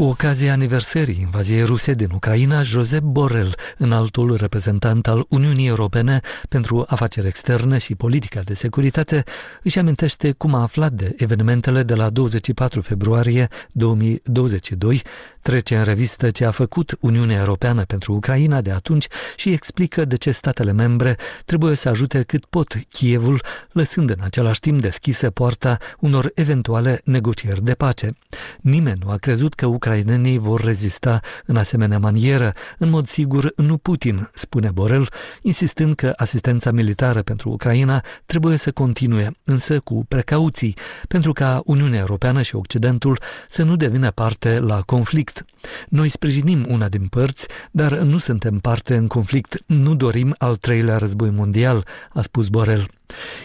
Cu 0.00 0.06
ocazia 0.06 0.52
aniversării 0.52 1.20
invaziei 1.20 1.62
ruse 1.62 1.92
din 1.92 2.10
Ucraina, 2.14 2.62
Josep 2.62 3.02
Borrell, 3.02 3.54
înaltul 3.76 4.36
reprezentant 4.36 5.06
al 5.06 5.24
Uniunii 5.28 5.66
Europene 5.66 6.20
pentru 6.48 6.84
afaceri 6.86 7.26
externe 7.26 7.78
și 7.78 7.94
politica 7.94 8.40
de 8.40 8.54
securitate, 8.54 9.24
își 9.62 9.78
amintește 9.78 10.32
cum 10.32 10.54
a 10.54 10.62
aflat 10.62 10.92
de 10.92 11.14
evenimentele 11.16 11.82
de 11.82 11.94
la 11.94 12.10
24 12.10 12.80
februarie 12.80 13.48
2022, 13.68 15.02
trece 15.42 15.76
în 15.76 15.84
revistă 15.84 16.30
ce 16.30 16.44
a 16.44 16.50
făcut 16.50 16.96
Uniunea 17.00 17.38
Europeană 17.38 17.84
pentru 17.84 18.12
Ucraina 18.12 18.60
de 18.60 18.70
atunci 18.70 19.06
și 19.36 19.52
explică 19.52 20.04
de 20.04 20.16
ce 20.16 20.30
statele 20.30 20.72
membre 20.72 21.16
trebuie 21.44 21.76
să 21.76 21.88
ajute 21.88 22.22
cât 22.22 22.44
pot 22.44 22.74
Kievul, 22.88 23.42
lăsând 23.72 24.10
în 24.10 24.18
același 24.20 24.60
timp 24.60 24.80
deschisă 24.80 25.30
poarta 25.30 25.76
unor 25.98 26.30
eventuale 26.34 27.00
negocieri 27.04 27.64
de 27.64 27.74
pace. 27.74 28.16
Nimeni 28.60 29.00
nu 29.04 29.10
a 29.10 29.16
crezut 29.16 29.54
că 29.54 29.66
ucrainenii 29.66 30.38
vor 30.38 30.60
rezista 30.64 31.20
în 31.46 31.56
asemenea 31.56 31.98
manieră, 31.98 32.52
în 32.78 32.88
mod 32.88 33.08
sigur 33.08 33.52
nu 33.56 33.76
Putin, 33.76 34.30
spune 34.34 34.70
Borel, 34.70 35.08
insistând 35.42 35.94
că 35.94 36.12
asistența 36.16 36.70
militară 36.70 37.22
pentru 37.22 37.50
Ucraina 37.50 38.04
trebuie 38.26 38.56
să 38.56 38.70
continue, 38.70 39.30
însă 39.44 39.80
cu 39.80 40.04
precauții, 40.08 40.76
pentru 41.08 41.32
ca 41.32 41.60
Uniunea 41.64 41.98
Europeană 41.98 42.42
și 42.42 42.56
Occidentul 42.56 43.20
să 43.48 43.62
nu 43.62 43.76
devină 43.76 44.10
parte 44.10 44.58
la 44.58 44.80
conflict 44.80 45.29
conflict. 45.30 45.44
Noi 45.88 46.08
sprijinim 46.08 46.66
una 46.68 46.88
din 46.88 47.06
părți, 47.06 47.46
dar 47.70 47.98
nu 47.98 48.18
suntem 48.18 48.58
parte 48.58 48.96
în 48.96 49.06
conflict, 49.06 49.62
nu 49.66 49.94
dorim 49.94 50.34
al 50.38 50.56
treilea 50.56 50.96
război 50.96 51.30
mondial, 51.30 51.86
a 52.12 52.22
spus 52.22 52.48
Borel. 52.48 52.88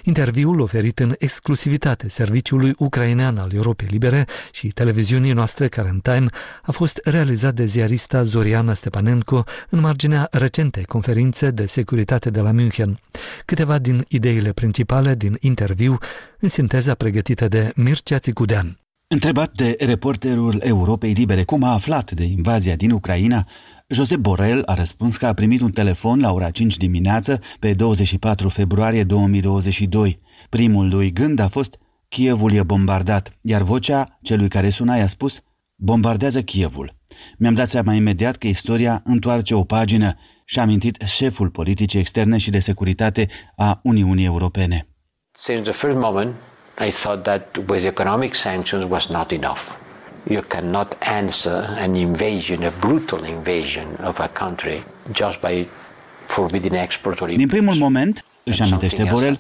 Interviul 0.04 0.60
oferit 0.60 1.00
în 1.00 1.16
exclusivitate 1.18 2.10
serviciului 2.10 2.74
ucrainean 2.78 3.38
al 3.38 3.52
Europei 3.54 3.88
Libere 3.90 4.26
și 4.52 4.68
televiziunii 4.68 5.34
noastre 5.34 5.68
Current 5.68 6.04
Time 6.04 6.26
a 6.64 6.72
fost 6.72 7.00
realizat 7.04 7.54
de 7.54 7.66
ziarista 7.66 8.24
Zoriana 8.24 8.74
Stepanenko 8.74 9.44
în 9.70 9.80
marginea 9.80 10.28
recentei 10.32 10.84
conferințe 10.84 11.52
de 11.52 11.66
securitate 11.66 12.30
de 12.30 12.42
la 12.42 12.52
München. 12.52 13.00
Câteva 13.46 13.78
din 13.78 14.06
ideile 14.08 14.52
principale 14.52 15.16
din 15.16 15.38
interviu 15.40 15.98
în 16.40 16.48
sinteza 16.48 16.94
pregătită 16.94 17.48
de 17.48 17.72
Mircea 17.76 18.20
Țicudean. 18.20 18.85
Întrebat 19.08 19.52
de 19.52 19.76
reporterul 19.80 20.62
Europei 20.64 21.12
Libere 21.14 21.44
cum 21.44 21.64
a 21.64 21.74
aflat 21.74 22.12
de 22.12 22.24
invazia 22.24 22.76
din 22.76 22.92
Ucraina, 22.92 23.48
Josep 23.88 24.18
Borel 24.18 24.62
a 24.66 24.74
răspuns 24.74 25.18
că 25.18 25.26
a 25.26 25.34
primit 25.34 25.62
un 25.62 25.72
telefon 25.72 26.20
la 26.20 26.34
ora 26.34 26.50
5 26.50 26.78
dimineață 26.78 27.40
pe 27.60 27.74
24 27.74 28.50
februarie 28.50 29.04
2022. 29.04 30.18
Primul 30.50 30.90
lui 30.90 31.12
gând 31.12 31.40
a 31.40 31.48
fost 31.48 31.78
Kievul 32.08 32.54
e 32.54 32.64
bombardat, 32.64 33.38
iar 33.42 33.62
vocea 33.62 34.20
celui 34.22 34.48
care 34.48 34.70
suna 34.70 34.96
i-a 34.96 35.08
spus 35.08 35.42
bombardează 35.76 36.42
Kievul. 36.42 36.96
Mi-am 37.38 37.54
dat 37.54 37.70
seama 37.70 37.94
imediat 37.94 38.36
că 38.36 38.48
istoria 38.48 39.02
întoarce 39.04 39.54
o 39.54 39.64
pagină 39.64 40.18
și 40.46 40.60
a 40.60 40.62
amintit 40.62 41.02
șeful 41.02 41.50
politicii 41.50 42.00
externe 42.00 42.38
și 42.38 42.50
de 42.50 42.60
securitate 42.60 43.28
a 43.56 43.80
Uniunii 43.84 44.26
Europene. 44.26 44.88
Since 45.32 45.62
the 45.62 45.72
first 45.72 45.98
moment, 45.98 46.34
I 46.80 46.92
thought 46.92 47.24
that 47.24 47.58
with 47.68 47.86
economic 47.86 48.36
sanctions 48.36 48.90
was 48.90 49.08
not 49.08 49.32
enough. 49.32 49.78
You 50.30 50.42
cannot 50.42 50.98
answer 51.00 51.76
an 51.78 51.96
invasion, 51.96 52.64
a 52.64 52.72
brutal 52.80 53.24
invasion 53.24 53.88
of 54.04 54.20
a 54.20 54.28
country 54.28 54.84
just 55.14 55.40
by 55.40 55.68
forbidding 56.28 56.74
export 56.74 57.20
or 57.22 57.30
Din 57.30 57.48
primul 57.48 57.76
moment, 57.76 58.26
își 58.44 58.62
amintește 58.62 59.08
Borel, 59.12 59.40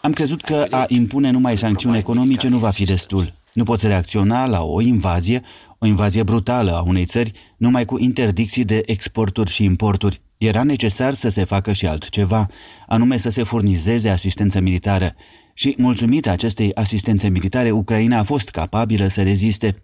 am 0.00 0.12
crezut 0.12 0.42
că 0.42 0.66
a 0.70 0.84
impune 0.88 1.30
numai 1.30 1.58
sancțiuni 1.58 1.96
economice 1.96 2.48
nu 2.48 2.58
va 2.58 2.70
fi 2.70 2.84
destul. 2.84 3.32
Nu 3.52 3.64
poți 3.64 3.86
reacționa 3.86 4.46
la 4.46 4.62
o 4.62 4.80
invazie, 4.80 5.40
o 5.78 5.86
invazie 5.86 6.22
brutală 6.22 6.76
a 6.76 6.82
unei 6.82 7.04
țări, 7.04 7.32
numai 7.56 7.84
cu 7.84 7.98
interdicții 7.98 8.64
de 8.64 8.82
exporturi 8.86 9.50
și 9.50 9.64
importuri. 9.64 10.20
Era 10.38 10.62
necesar 10.62 11.14
să 11.14 11.28
se 11.28 11.44
facă 11.44 11.72
și 11.72 11.86
altceva, 11.86 12.46
anume 12.86 13.16
să 13.16 13.30
se 13.30 13.42
furnizeze 13.42 14.08
asistență 14.08 14.60
militară. 14.60 15.14
Și, 15.54 15.74
mulțumită 15.78 16.30
acestei 16.30 16.74
asistențe 16.74 17.28
militare, 17.28 17.70
Ucraina 17.70 18.18
a 18.18 18.22
fost 18.22 18.48
capabilă 18.48 19.06
să 19.06 19.22
reziste. 19.22 19.82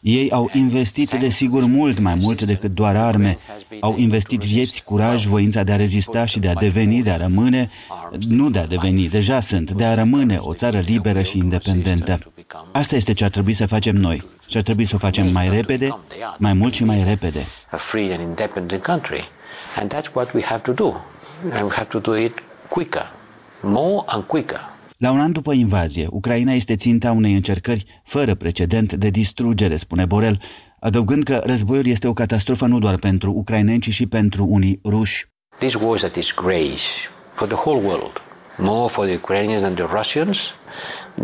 Ei 0.00 0.30
au 0.30 0.50
investit, 0.52 1.10
desigur, 1.10 1.64
mult 1.64 1.98
mai 1.98 2.14
mult 2.14 2.42
decât 2.42 2.74
doar 2.74 2.96
arme. 2.96 3.38
Au 3.80 3.94
investit 3.98 4.40
vieți, 4.40 4.82
curaj, 4.82 5.26
voința 5.26 5.62
de 5.62 5.72
a 5.72 5.76
rezista 5.76 6.24
și 6.24 6.38
de 6.38 6.48
a 6.48 6.54
deveni, 6.54 7.02
de 7.02 7.10
a 7.10 7.16
rămâne, 7.16 7.70
nu 8.28 8.50
de 8.50 8.58
a 8.58 8.66
deveni, 8.66 9.08
deja 9.08 9.40
sunt, 9.40 9.70
de 9.70 9.84
a 9.84 9.94
rămâne 9.94 10.36
o 10.36 10.54
țară 10.54 10.78
liberă 10.78 11.22
și 11.22 11.38
independentă. 11.38 12.18
Asta 12.72 12.96
este 12.96 13.12
ce 13.12 13.24
ar 13.24 13.30
trebui 13.30 13.52
să 13.52 13.66
facem 13.66 13.96
noi. 13.96 14.24
Și 14.48 14.56
ar 14.56 14.62
trebui 14.62 14.84
să 14.84 14.94
o 14.94 14.98
facem 14.98 15.32
mai 15.32 15.48
repede, 15.48 15.98
mai 16.38 16.52
mult 16.52 16.74
și 16.74 16.84
mai 16.84 17.04
repede. 17.04 17.46
A 17.70 17.76
free 17.76 18.12
and 18.12 18.20
independent 18.20 18.82
country. 18.82 19.28
And 19.76 19.94
that's 19.94 20.12
what 20.12 20.32
we 20.32 20.42
have 20.44 20.60
to 20.62 20.72
do. 20.72 20.94
And 21.52 21.62
we 21.62 21.70
have 21.70 21.88
to 21.88 21.98
do 21.98 22.16
it 22.16 22.32
quicker, 22.68 23.12
more 23.60 24.02
and 24.06 24.24
quicker. 24.24 24.69
La 25.00 25.10
un 25.10 25.20
an 25.20 25.32
după 25.32 25.52
invazie, 25.52 26.06
Ucraina 26.10 26.52
este 26.52 26.74
ținta 26.74 27.12
unei 27.12 27.34
încercări 27.34 27.84
fără 28.04 28.34
precedent 28.34 28.92
de 28.92 29.10
distrugere, 29.10 29.76
spune 29.76 30.04
Borel, 30.04 30.40
adăugând 30.80 31.22
că 31.22 31.40
războiul 31.44 31.86
este 31.86 32.06
o 32.06 32.12
catastrofă 32.12 32.66
nu 32.66 32.78
doar 32.78 32.96
pentru 32.96 33.32
ucraineni, 33.32 33.80
ci 33.80 33.90
și 33.90 34.06
pentru 34.06 34.46
unii 34.48 34.80
ruși. 34.84 35.26
This 35.58 35.74
was 35.74 36.02
a 36.02 36.08
disgrace 36.08 36.82
for 37.32 37.46
the 37.46 37.56
whole 37.56 37.86
world, 37.86 38.12
more 38.58 38.88
for 38.88 39.06
the 39.06 39.14
Ukrainians 39.14 39.62
and 39.62 39.74
the 39.74 39.86
Russians 39.96 40.38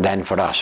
than 0.01 0.21
for 0.21 0.47
us. 0.49 0.57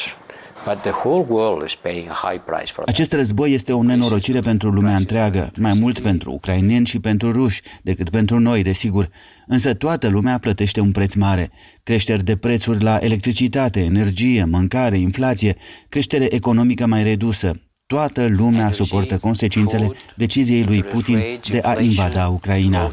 Acest 2.85 3.13
război 3.13 3.53
este 3.53 3.73
o 3.73 3.83
nenorocire 3.83 4.39
pentru 4.39 4.69
lumea 4.69 4.95
întreagă, 4.95 5.51
mai 5.57 5.73
mult 5.73 5.99
pentru 5.99 6.31
ucraineni 6.31 6.85
și 6.85 6.99
pentru 6.99 7.31
ruși 7.31 7.61
decât 7.81 8.09
pentru 8.09 8.39
noi, 8.39 8.63
desigur. 8.63 9.09
Însă 9.47 9.73
toată 9.73 10.07
lumea 10.07 10.37
plătește 10.37 10.79
un 10.79 10.91
preț 10.91 11.13
mare. 11.13 11.51
Creșteri 11.83 12.23
de 12.23 12.35
prețuri 12.35 12.83
la 12.83 12.97
electricitate, 13.01 13.79
energie, 13.79 14.45
mâncare, 14.45 14.97
inflație, 14.97 15.55
creștere 15.89 16.33
economică 16.33 16.85
mai 16.85 17.03
redusă. 17.03 17.51
Toată 17.87 18.27
lumea 18.27 18.71
suportă 18.71 19.17
consecințele 19.17 19.89
deciziei 20.15 20.63
lui 20.63 20.83
Putin 20.83 21.19
de 21.49 21.59
a 21.63 21.81
invada 21.81 22.27
Ucraina. 22.27 22.89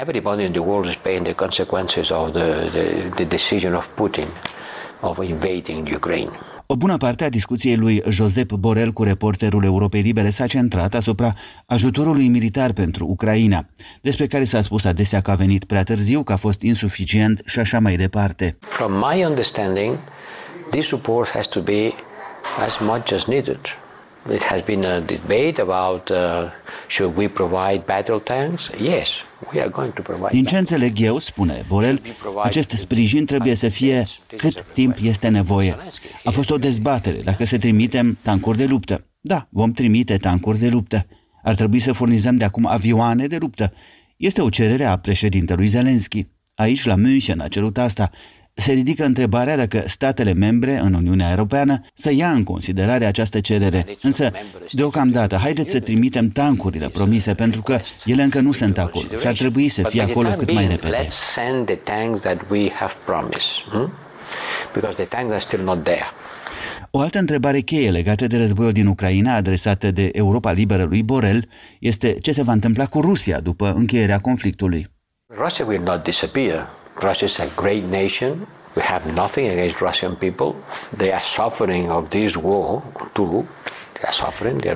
Everybody 0.00 0.42
in 0.42 0.50
the 0.50 0.60
world 0.60 0.88
is 0.88 0.96
paying 0.96 1.22
the 1.22 1.34
consequences 1.34 2.08
of 2.10 2.32
the, 2.32 2.68
the, 2.72 3.08
the 3.14 3.24
decision 3.24 3.74
of 3.74 3.86
Putin 3.94 4.26
of 5.00 5.18
invading 5.22 5.88
Ukraine. 5.94 6.30
O 6.66 6.76
bună 6.76 6.96
parte 6.96 7.24
a 7.24 7.28
discuției 7.28 7.76
lui 7.76 8.02
Josep 8.08 8.52
Borel 8.52 8.92
cu 8.92 9.02
reporterul 9.02 9.64
Europei 9.64 10.00
Libere 10.00 10.30
s-a 10.30 10.46
centrat 10.46 10.94
asupra 10.94 11.34
ajutorului 11.66 12.28
militar 12.28 12.72
pentru 12.72 13.06
Ucraina, 13.06 13.64
despre 14.00 14.26
care 14.26 14.44
s-a 14.44 14.60
spus 14.60 14.84
adesea 14.84 15.20
că 15.20 15.30
a 15.30 15.34
venit 15.34 15.64
prea 15.64 15.82
târziu, 15.82 16.22
că 16.22 16.32
a 16.32 16.36
fost 16.36 16.60
insuficient 16.62 17.42
și 17.44 17.58
așa 17.58 17.78
mai 17.78 17.96
departe. 17.96 18.56
From 18.60 18.92
my 18.92 19.24
understanding, 19.24 19.96
this 20.70 20.86
support 20.86 21.28
has 21.28 21.46
to 21.46 21.60
be 21.60 21.92
as 22.66 22.76
much 22.80 23.12
as 23.12 23.24
needed. 23.24 23.60
It 24.32 24.42
has 24.42 24.60
been 24.64 24.84
a 24.84 25.00
debate 25.00 25.60
about 25.60 26.08
uh, 26.08 26.16
should 26.88 27.16
we 27.16 27.28
provide 27.28 27.82
battle 27.86 28.18
tanks? 28.18 28.70
Yes, 28.82 29.08
we 29.52 29.60
are 29.60 29.70
going 29.70 29.92
to 29.92 30.02
provide. 30.02 30.28
Din 30.30 30.44
ce 30.44 30.58
înțeleg 30.58 31.00
eu, 31.00 31.18
spune 31.18 31.64
Borel, 31.68 32.02
acest 32.42 32.70
sprijin 32.70 33.24
trebuie 33.24 33.54
să 33.54 33.68
fie 33.68 34.06
cât 34.36 34.64
timp 34.72 34.96
este 35.02 35.28
nevoie. 35.28 35.76
A 36.24 36.30
fost 36.30 36.50
o 36.50 36.58
dezbatere 36.58 37.20
dacă 37.24 37.44
să 37.44 37.58
trimitem 37.58 38.18
tancuri 38.22 38.58
de 38.58 38.64
luptă. 38.64 39.06
Da, 39.20 39.48
vom 39.50 39.72
trimite 39.72 40.16
tancuri 40.16 40.58
de 40.58 40.68
luptă. 40.68 41.06
Ar 41.42 41.54
trebui 41.54 41.80
să 41.80 41.92
furnizăm 41.92 42.36
de 42.36 42.44
acum 42.44 42.66
avioane 42.66 43.26
de 43.26 43.36
luptă. 43.36 43.72
Este 44.16 44.40
o 44.40 44.48
cerere 44.48 44.84
a 44.84 44.96
președintelui 44.96 45.66
Zelensky. 45.66 46.26
Aici, 46.54 46.84
la 46.84 46.94
München, 46.94 47.40
a 47.40 47.48
cerut 47.48 47.78
asta 47.78 48.10
se 48.54 48.72
ridică 48.72 49.04
întrebarea 49.04 49.56
dacă 49.56 49.82
statele 49.86 50.32
membre 50.32 50.78
în 50.78 50.94
Uniunea 50.94 51.30
Europeană 51.30 51.80
să 51.94 52.12
ia 52.12 52.30
în 52.30 52.44
considerare 52.44 53.04
această 53.04 53.40
cerere. 53.40 53.86
Însă, 54.02 54.30
deocamdată, 54.70 55.36
haideți 55.36 55.70
să 55.70 55.80
trimitem 55.80 56.28
tancurile 56.28 56.88
promise, 56.88 57.34
pentru 57.34 57.62
că 57.62 57.78
ele 58.04 58.22
încă 58.22 58.40
nu 58.40 58.52
sunt 58.52 58.78
acolo 58.78 59.06
și 59.20 59.26
ar 59.26 59.34
trebui 59.34 59.68
să 59.68 59.82
fie 59.82 60.02
acolo 60.02 60.28
cât 60.28 60.52
mai 60.52 60.68
repede. 60.68 61.06
Hmm? 63.70 63.90
O 66.90 67.00
altă 67.00 67.18
întrebare 67.18 67.60
cheie 67.60 67.90
legată 67.90 68.26
de 68.26 68.36
războiul 68.36 68.72
din 68.72 68.86
Ucraina, 68.86 69.34
adresată 69.34 69.90
de 69.90 70.08
Europa 70.12 70.52
Liberă 70.52 70.84
lui 70.84 71.02
Borel, 71.02 71.48
este 71.80 72.16
ce 72.22 72.32
se 72.32 72.42
va 72.42 72.52
întâmpla 72.52 72.86
cu 72.86 73.00
Rusia 73.00 73.40
după 73.40 73.72
încheierea 73.76 74.18
conflictului. 74.18 74.86
Russia 75.38 75.64
will 75.64 75.82
not 75.82 76.02
disappear. 76.02 76.68
Russia 77.00 77.26
is 77.26 77.38
a 77.38 77.48
great 77.56 77.84
nation. 77.90 78.46
We 78.76 78.82
have 78.82 79.12
nothing 79.12 79.48
against 79.50 79.80
Russian 79.80 80.14
people. 80.14 80.54
They 80.96 81.12
are 81.12 81.22
suffering 81.36 81.90
of 81.90 82.08
this 82.08 82.34
war 82.36 82.82
too. 83.12 83.44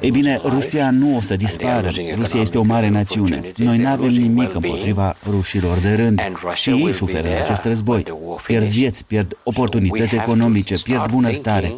Ei 0.01 0.11
bine, 0.11 0.41
Rusia 0.45 0.91
nu 0.91 1.17
o 1.17 1.21
să 1.21 1.37
dispară. 1.37 1.91
Rusia 2.15 2.41
este 2.41 2.59
o 2.59 2.63
mare 2.63 2.89
națiune. 2.89 3.53
Noi 3.57 3.79
nu 3.79 3.89
avem 3.89 4.09
nimic 4.09 4.55
împotriva 4.55 5.17
rușilor 5.31 5.79
de 5.79 5.95
rând. 5.95 6.21
Și 6.55 6.71
ei 6.71 6.93
suferă 6.93 7.29
acest 7.41 7.65
război. 7.65 8.05
Pierd 8.47 8.65
vieți, 8.65 9.05
pierd 9.05 9.37
oportunități 9.43 10.15
economice, 10.15 10.75
pierd 10.83 11.11
bunăstare. 11.11 11.73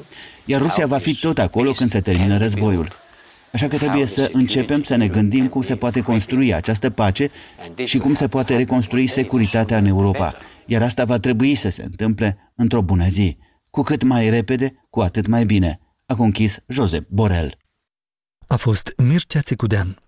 Iar 0.44 0.60
Rusia 0.60 0.86
va 0.86 0.98
fi 0.98 1.14
tot 1.14 1.38
acolo 1.38 1.70
când 1.72 1.90
se 1.90 2.00
termină 2.00 2.38
războiul. 2.38 2.88
Așa 3.52 3.68
că 3.68 3.76
trebuie 3.76 4.06
să 4.06 4.30
începem 4.32 4.82
să 4.82 4.96
ne 4.96 5.08
gândim 5.08 5.48
cum 5.48 5.62
se 5.62 5.76
poate 5.76 6.00
construi 6.00 6.54
această 6.54 6.90
pace 6.90 7.30
și 7.84 7.98
cum 7.98 8.14
se 8.14 8.28
poate 8.28 8.56
reconstrui 8.56 9.06
securitatea 9.06 9.78
în 9.78 9.86
Europa. 9.86 10.34
Iar 10.66 10.82
asta 10.82 11.04
va 11.04 11.18
trebui 11.18 11.54
să 11.54 11.68
se 11.68 11.82
întâmple 11.82 12.52
într-o 12.54 12.82
bună 12.82 13.06
zi. 13.08 13.36
Cu 13.70 13.82
cât 13.82 14.02
mai 14.02 14.30
repede, 14.30 14.86
cu 14.90 15.00
atât 15.00 15.26
mai 15.26 15.44
bine. 15.44 15.80
A 16.06 16.14
conchis 16.14 16.58
Josep 16.66 17.08
Borel. 17.08 17.58
A 18.46 18.56
fost 18.56 18.92
Mircea 18.96 19.40
Țicudean. 19.40 20.02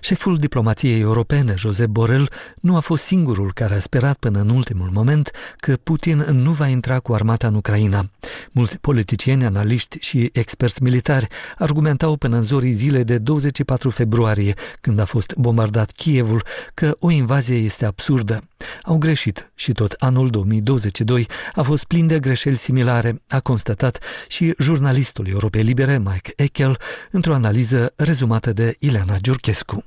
Șeful 0.00 0.36
diplomației 0.36 1.00
europene, 1.00 1.54
Josep 1.56 1.88
Borrell, 1.88 2.30
nu 2.60 2.76
a 2.76 2.80
fost 2.80 3.04
singurul 3.04 3.52
care 3.52 3.74
a 3.74 3.78
sperat 3.78 4.16
până 4.16 4.40
în 4.40 4.48
ultimul 4.48 4.90
moment 4.92 5.30
că 5.56 5.76
Putin 5.82 6.18
nu 6.18 6.50
va 6.50 6.66
intra 6.66 6.98
cu 6.98 7.12
armata 7.12 7.46
în 7.46 7.54
Ucraina. 7.54 8.10
Mulți 8.50 8.78
politicieni, 8.78 9.44
analiști 9.44 9.98
și 9.98 10.30
experți 10.32 10.82
militari 10.82 11.26
argumentau 11.58 12.16
până 12.16 12.36
în 12.36 12.42
zorii 12.42 12.72
zile 12.72 13.02
de 13.02 13.18
24 13.18 13.90
februarie, 13.90 14.54
când 14.80 14.98
a 14.98 15.04
fost 15.04 15.34
bombardat 15.36 15.90
Kievul, 15.90 16.42
că 16.74 16.96
o 16.98 17.10
invazie 17.10 17.56
este 17.56 17.86
absurdă. 17.86 18.44
Au 18.82 18.98
greșit 18.98 19.50
și 19.54 19.72
tot 19.72 19.92
anul 19.92 20.30
2022 20.30 21.26
a 21.54 21.62
fost 21.62 21.84
plin 21.84 22.06
de 22.06 22.18
greșeli 22.18 22.56
similare, 22.56 23.22
a 23.28 23.40
constatat 23.40 23.98
și 24.28 24.54
jurnalistul 24.58 25.28
Europei 25.28 25.62
Libere, 25.62 25.98
Mike 25.98 26.32
Echel, 26.36 26.78
într-o 27.10 27.34
analiză 27.34 27.92
rezumată 27.96 28.52
de 28.52 28.76
Ileana 28.78 29.16
Giurchescu. 29.18 29.84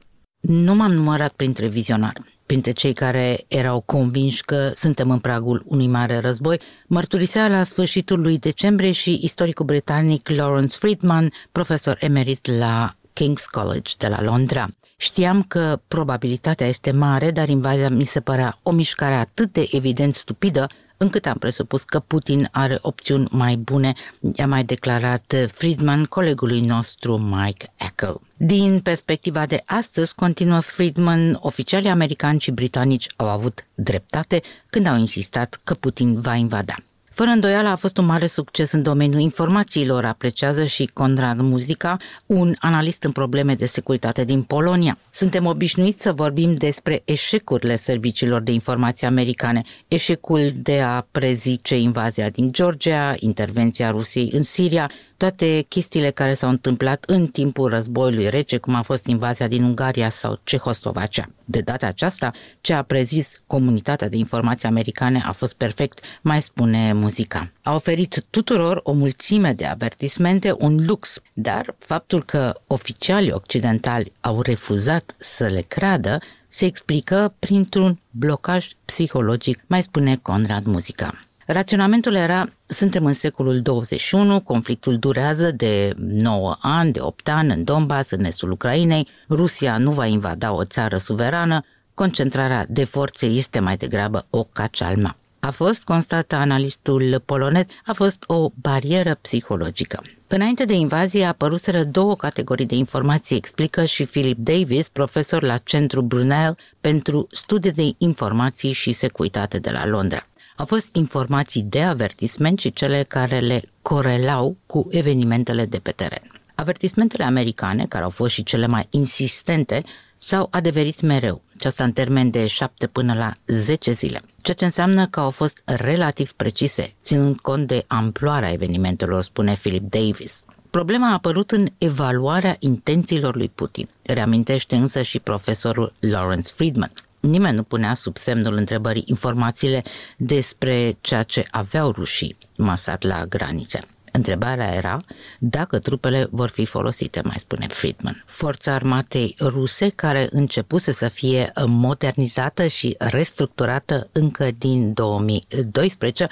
Nu 0.47 0.75
m-am 0.75 0.91
numărat 0.91 1.31
printre 1.31 1.67
vizionari, 1.67 2.21
printre 2.45 2.71
cei 2.71 2.93
care 2.93 3.43
erau 3.47 3.81
convinși 3.81 4.43
că 4.43 4.71
suntem 4.73 5.11
în 5.11 5.19
pragul 5.19 5.63
unui 5.65 5.87
mare 5.87 6.19
război, 6.19 6.59
mărturisea 6.87 7.47
la 7.47 7.63
sfârșitul 7.63 8.21
lui 8.21 8.37
decembrie 8.37 8.91
și 8.91 9.19
istoricul 9.21 9.65
britanic 9.65 10.29
Lawrence 10.29 10.77
Friedman, 10.77 11.31
profesor 11.51 11.97
emerit 11.99 12.57
la 12.57 12.95
King's 13.13 13.45
College 13.51 13.93
de 13.97 14.07
la 14.07 14.21
Londra. 14.21 14.67
Știam 14.97 15.43
că 15.43 15.81
probabilitatea 15.87 16.67
este 16.67 16.91
mare, 16.91 17.31
dar 17.31 17.49
invazia 17.49 17.89
mi 17.89 18.03
se 18.03 18.19
părea 18.19 18.57
o 18.63 18.71
mișcare 18.71 19.13
atât 19.13 19.53
de 19.53 19.67
evident 19.71 20.15
stupidă 20.15 20.67
încât 21.03 21.25
am 21.25 21.37
presupus 21.37 21.83
că 21.83 21.99
Putin 21.99 22.47
are 22.51 22.77
opțiuni 22.81 23.27
mai 23.31 23.55
bune, 23.55 23.93
i-a 24.35 24.47
mai 24.47 24.63
declarat 24.63 25.35
Friedman 25.47 26.05
colegului 26.05 26.61
nostru 26.61 27.17
Mike 27.17 27.65
Eckel. 27.77 28.21
Din 28.37 28.79
perspectiva 28.79 29.45
de 29.45 29.63
astăzi, 29.65 30.15
continuă 30.15 30.59
Friedman, 30.59 31.37
oficialii 31.41 31.89
americani 31.89 32.39
și 32.39 32.51
britanici 32.51 33.07
au 33.15 33.29
avut 33.29 33.65
dreptate 33.75 34.41
când 34.69 34.87
au 34.87 34.97
insistat 34.97 35.59
că 35.63 35.73
Putin 35.73 36.21
va 36.21 36.35
invada. 36.35 36.75
Fără 37.13 37.29
îndoială 37.29 37.67
a 37.67 37.75
fost 37.75 37.97
un 37.97 38.05
mare 38.05 38.27
succes 38.27 38.71
în 38.71 38.81
domeniul 38.81 39.21
informațiilor, 39.21 40.05
apreciază 40.05 40.65
și 40.65 40.89
Conrad 40.93 41.39
Muzica, 41.39 41.97
un 42.25 42.55
analist 42.59 43.03
în 43.03 43.11
probleme 43.11 43.55
de 43.55 43.65
securitate 43.65 44.23
din 44.25 44.41
Polonia. 44.41 44.97
Suntem 45.11 45.45
obișnuiți 45.45 46.01
să 46.01 46.13
vorbim 46.13 46.53
despre 46.53 47.01
eșecurile 47.05 47.75
serviciilor 47.75 48.41
de 48.41 48.51
informații 48.51 49.07
americane, 49.07 49.61
eșecul 49.87 50.51
de 50.55 50.81
a 50.81 51.07
prezice 51.11 51.77
invazia 51.77 52.29
din 52.29 52.51
Georgia, 52.51 53.15
intervenția 53.19 53.89
Rusiei 53.89 54.29
în 54.33 54.43
Siria, 54.43 54.91
toate 55.23 55.65
chestiile 55.67 56.09
care 56.09 56.33
s-au 56.33 56.49
întâmplat 56.49 57.03
în 57.07 57.27
timpul 57.27 57.69
războiului 57.69 58.29
rece, 58.29 58.57
cum 58.57 58.75
a 58.75 58.81
fost 58.81 59.05
invazia 59.05 59.47
din 59.47 59.63
Ungaria 59.63 60.09
sau 60.09 60.39
Cehoslovacia. 60.43 61.29
De 61.45 61.61
data 61.61 61.87
aceasta, 61.87 62.31
ce 62.61 62.73
a 62.73 62.81
prezis 62.81 63.41
comunitatea 63.47 64.09
de 64.09 64.17
informații 64.17 64.67
americane 64.67 65.23
a 65.25 65.31
fost 65.31 65.53
perfect, 65.55 65.99
mai 66.21 66.41
spune 66.41 66.93
muzica. 66.93 67.51
A 67.61 67.73
oferit 67.73 68.23
tuturor 68.29 68.79
o 68.83 68.91
mulțime 68.91 69.53
de 69.53 69.65
avertismente, 69.65 70.55
un 70.57 70.85
lux, 70.85 71.21
dar 71.33 71.75
faptul 71.77 72.23
că 72.23 72.53
oficialii 72.67 73.31
occidentali 73.31 74.11
au 74.21 74.41
refuzat 74.41 75.15
să 75.17 75.47
le 75.47 75.61
creadă 75.61 76.19
se 76.47 76.65
explică 76.65 77.33
printr-un 77.39 77.99
blocaj 78.09 78.67
psihologic, 78.85 79.63
mai 79.67 79.81
spune 79.81 80.15
Conrad 80.15 80.65
Muzica. 80.65 81.27
Raționamentul 81.45 82.15
era, 82.15 82.49
suntem 82.65 83.05
în 83.05 83.13
secolul 83.13 83.61
21, 83.61 84.41
conflictul 84.41 84.97
durează 84.97 85.51
de 85.51 85.93
9 85.97 86.57
ani, 86.61 86.91
de 86.91 86.99
8 87.01 87.29
ani 87.29 87.53
în 87.53 87.63
Donbass, 87.63 88.11
în 88.11 88.23
estul 88.23 88.51
Ucrainei, 88.51 89.07
Rusia 89.29 89.77
nu 89.77 89.91
va 89.91 90.05
invada 90.05 90.53
o 90.53 90.63
țară 90.63 90.97
suverană, 90.97 91.63
concentrarea 91.93 92.65
de 92.69 92.83
forțe 92.83 93.25
este 93.25 93.59
mai 93.59 93.77
degrabă 93.77 94.25
o 94.29 94.43
cacealma. 94.43 95.17
A 95.39 95.51
fost, 95.51 95.83
constată 95.83 96.35
analistul 96.35 97.21
polonez, 97.25 97.63
a 97.85 97.93
fost 97.93 98.23
o 98.27 98.49
barieră 98.61 99.17
psihologică. 99.21 100.01
Înainte 100.27 100.65
de 100.65 100.73
invazie 100.73 101.25
apăruseră 101.25 101.83
două 101.83 102.15
categorii 102.15 102.65
de 102.65 102.75
informații, 102.75 103.35
explică 103.35 103.85
și 103.85 104.05
Philip 104.05 104.37
Davis, 104.37 104.87
profesor 104.87 105.43
la 105.43 105.57
Centru 105.57 106.01
Brunel 106.01 106.57
pentru 106.81 107.27
studii 107.31 107.71
de 107.71 107.93
informații 107.97 108.71
și 108.71 108.91
securitate 108.91 109.59
de 109.59 109.69
la 109.69 109.85
Londra. 109.85 110.27
Au 110.55 110.65
fost 110.65 110.95
informații 110.95 111.61
de 111.61 111.81
avertisment 111.81 112.59
și 112.59 112.73
cele 112.73 113.03
care 113.03 113.39
le 113.39 113.61
corelau 113.81 114.57
cu 114.65 114.87
evenimentele 114.89 115.65
de 115.65 115.79
pe 115.79 115.91
teren. 115.91 116.21
Avertismentele 116.55 117.23
americane, 117.23 117.85
care 117.85 118.03
au 118.03 118.09
fost 118.09 118.33
și 118.33 118.43
cele 118.43 118.67
mai 118.67 118.87
insistente, 118.89 119.83
s-au 120.17 120.47
adeverit 120.51 121.01
mereu. 121.01 121.41
aceasta 121.55 121.83
în 121.83 121.91
termen 121.91 122.29
de 122.29 122.47
7 122.47 122.87
până 122.87 123.13
la 123.13 123.33
10 123.45 123.91
zile, 123.91 124.21
ceea 124.41 124.55
ce 124.55 124.65
înseamnă 124.65 125.07
că 125.07 125.19
au 125.19 125.29
fost 125.29 125.61
relativ 125.65 126.31
precise, 126.31 126.93
ținând 127.01 127.39
cont 127.39 127.67
de 127.67 127.83
amploarea 127.87 128.51
evenimentelor, 128.51 129.23
spune 129.23 129.53
Philip 129.53 129.89
Davis. 129.89 130.45
Problema 130.69 131.09
a 131.09 131.13
apărut 131.13 131.51
în 131.51 131.67
evaluarea 131.77 132.55
intențiilor 132.59 133.35
lui 133.35 133.49
Putin, 133.55 133.89
reamintește 134.01 134.75
însă 134.75 135.01
și 135.01 135.19
profesorul 135.19 135.93
Lawrence 135.99 136.51
Friedman. 136.55 136.91
Nimeni 137.25 137.55
nu 137.55 137.63
punea 137.63 137.93
sub 137.93 138.17
semnul 138.17 138.55
întrebării 138.55 139.03
informațiile 139.05 139.81
despre 140.17 140.97
ceea 141.01 141.23
ce 141.23 141.45
aveau 141.51 141.91
rușii 141.91 142.37
masat 142.55 143.03
la 143.03 143.25
granițe. 143.25 143.79
Întrebarea 144.11 144.73
era 144.73 144.97
dacă 145.39 145.79
trupele 145.79 146.27
vor 146.31 146.49
fi 146.49 146.65
folosite, 146.65 147.21
mai 147.23 147.35
spune 147.37 147.67
Friedman. 147.67 148.23
Forța 148.25 148.73
armatei 148.73 149.35
ruse, 149.39 149.89
care 149.89 150.27
începuse 150.31 150.91
să 150.91 151.07
fie 151.07 151.51
modernizată 151.65 152.67
și 152.67 152.95
restructurată 152.97 154.09
încă 154.11 154.51
din 154.57 154.93
2012, 154.93 156.27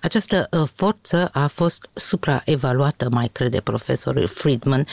această 0.00 0.48
uh, 0.50 0.68
forță 0.74 1.28
a 1.32 1.46
fost 1.46 1.88
supraevaluată, 1.92 3.08
mai 3.10 3.28
crede 3.32 3.60
profesorul 3.60 4.26
Friedman, 4.26 4.86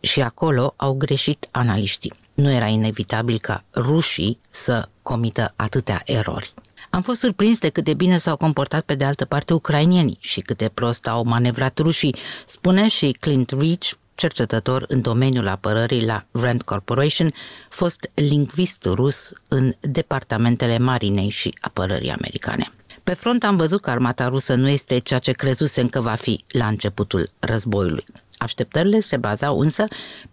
și 0.00 0.20
acolo 0.20 0.74
au 0.76 0.92
greșit 0.94 1.48
analiștii. 1.50 2.12
Nu 2.34 2.50
era 2.50 2.66
inevitabil 2.66 3.38
ca 3.38 3.64
rușii 3.74 4.38
să 4.50 4.88
comită 5.02 5.52
atâtea 5.56 6.02
erori. 6.04 6.54
Am 6.90 7.02
fost 7.02 7.20
surprins 7.20 7.58
de 7.58 7.68
cât 7.68 7.84
de 7.84 7.94
bine 7.94 8.18
s-au 8.18 8.36
comportat 8.36 8.84
pe 8.84 8.94
de 8.94 9.04
altă 9.04 9.24
parte 9.24 9.52
ucrainienii 9.52 10.18
și 10.20 10.40
cât 10.40 10.56
de 10.56 10.70
prost 10.74 11.06
au 11.06 11.24
manevrat 11.24 11.78
rușii, 11.78 12.16
spune 12.46 12.88
și 12.88 13.16
Clint 13.20 13.50
Reach, 13.50 13.90
cercetător 14.14 14.84
în 14.88 15.00
domeniul 15.00 15.48
apărării 15.48 16.04
la 16.04 16.24
Rand 16.30 16.62
Corporation, 16.62 17.32
fost 17.68 18.10
lingvist 18.14 18.84
rus 18.84 19.32
în 19.48 19.72
departamentele 19.80 20.78
marinei 20.78 21.28
și 21.28 21.54
apărării 21.60 22.10
americane. 22.10 22.66
Pe 23.02 23.14
front 23.14 23.44
am 23.44 23.56
văzut 23.56 23.80
că 23.80 23.90
armata 23.90 24.28
rusă 24.28 24.54
nu 24.54 24.68
este 24.68 24.98
ceea 24.98 25.18
ce 25.18 25.32
crezusem 25.32 25.88
că 25.88 26.00
va 26.00 26.14
fi 26.14 26.44
la 26.48 26.66
începutul 26.66 27.30
războiului. 27.38 28.04
Așteptările 28.42 29.00
se 29.00 29.16
bazau 29.16 29.58
însă 29.58 29.84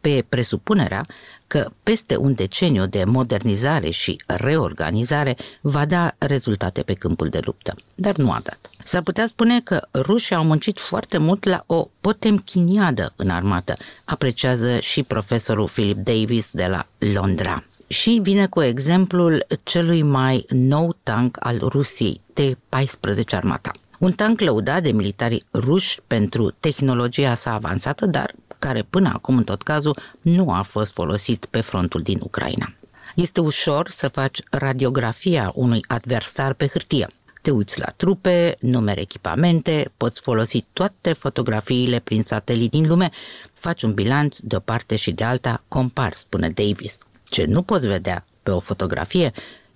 pe 0.02 0.26
presupunerea 0.30 1.06
că 1.48 1.72
peste 1.84 2.16
un 2.16 2.34
deceniu 2.34 2.86
de 2.86 3.04
modernizare 3.04 3.90
și 3.90 4.22
reorganizare 4.26 5.38
va 5.62 5.86
da 5.86 6.16
rezultate 6.18 6.84
pe 6.84 6.94
câmpul 6.94 7.30
de 7.30 7.40
luptă, 7.42 7.76
dar 7.96 8.16
nu 8.16 8.32
a 8.32 8.40
dat. 8.44 8.70
S-ar 8.84 9.02
putea 9.02 9.28
spune 9.28 9.62
că 9.62 9.88
rușii 9.94 10.36
au 10.36 10.44
muncit 10.44 10.80
foarte 10.80 11.18
mult 11.18 11.44
la 11.44 11.64
o 11.66 11.88
potemchiniadă 12.02 13.14
în 13.16 13.30
armată, 13.30 13.74
apreciază 14.06 14.80
și 14.80 15.04
profesorul 15.04 15.68
Philip 15.68 15.98
Davis 15.98 16.52
de 16.52 16.66
la 16.66 16.86
Londra. 16.98 17.64
Și 17.88 18.20
vine 18.22 18.48
cu 18.48 18.62
exemplul 18.62 19.46
celui 19.64 20.02
mai 20.02 20.46
nou 20.50 20.98
tank 21.04 21.38
al 21.40 21.58
Rusiei, 21.62 22.22
T-14 22.34 23.36
armata. 23.36 23.72
Un 24.00 24.12
tank 24.12 24.40
lăudat 24.40 24.84
de 24.84 24.92
militarii 24.92 25.46
ruși 25.54 26.00
pentru 26.08 26.50
tehnologia 26.60 27.34
sa 27.34 27.54
avansată, 27.54 28.06
dar 28.06 28.34
care 28.60 28.82
până 28.90 29.12
acum, 29.14 29.38
în 29.38 29.44
tot 29.44 29.62
cazul, 29.62 29.98
nu 30.22 30.52
a 30.52 30.62
fost 30.62 30.94
folosit 30.94 31.46
pe 31.46 31.62
frontul 31.62 32.02
din 32.02 32.20
Ucraina. 32.24 32.74
Este 33.16 33.42
ușor 33.42 33.90
să 33.90 34.08
faci 34.08 34.42
radiografia 34.52 35.52
unui 35.56 35.82
adversar 35.88 36.54
pe 36.54 36.68
hârtie. 36.68 37.08
Te 37.42 37.52
uiți 37.52 37.80
la 37.80 37.94
trupe, 37.96 38.58
numere 38.60 39.02
echipamente, 39.02 39.92
poți 39.98 40.22
folosi 40.22 40.66
toate 40.74 41.14
fotografiile 41.14 42.00
prin 42.00 42.24
satelit 42.24 42.72
din 42.72 42.88
lume, 42.88 43.10
faci 43.54 43.82
un 43.82 43.94
bilanț 43.94 44.38
de 44.40 44.56
o 44.56 44.60
parte 44.60 44.96
și 44.96 45.12
de 45.12 45.24
alta, 45.24 45.64
compar, 45.68 46.14
spune 46.14 46.50
Davis. 46.50 46.98
Ce 47.24 47.46
nu 47.46 47.62
poți 47.62 47.88
vedea 47.88 48.26
pe 48.44 48.52
o 48.52 48.60
fotografie 48.60 49.32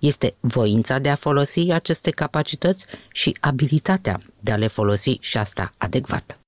este 0.06 0.34
voința 0.40 0.98
de 0.98 1.08
a 1.08 1.14
folosi 1.14 1.70
aceste 1.70 2.10
capacități 2.10 2.86
și 3.12 3.36
abilitatea 3.40 4.20
de 4.40 4.52
a 4.52 4.56
le 4.56 4.66
folosi 4.66 5.16
și 5.20 5.36
asta 5.36 5.72
adecvat. 5.78 6.38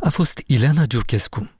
A 0.00 0.10
fost 0.10 0.42
Ileana 0.46 0.84
Giurchescu. 0.84 1.50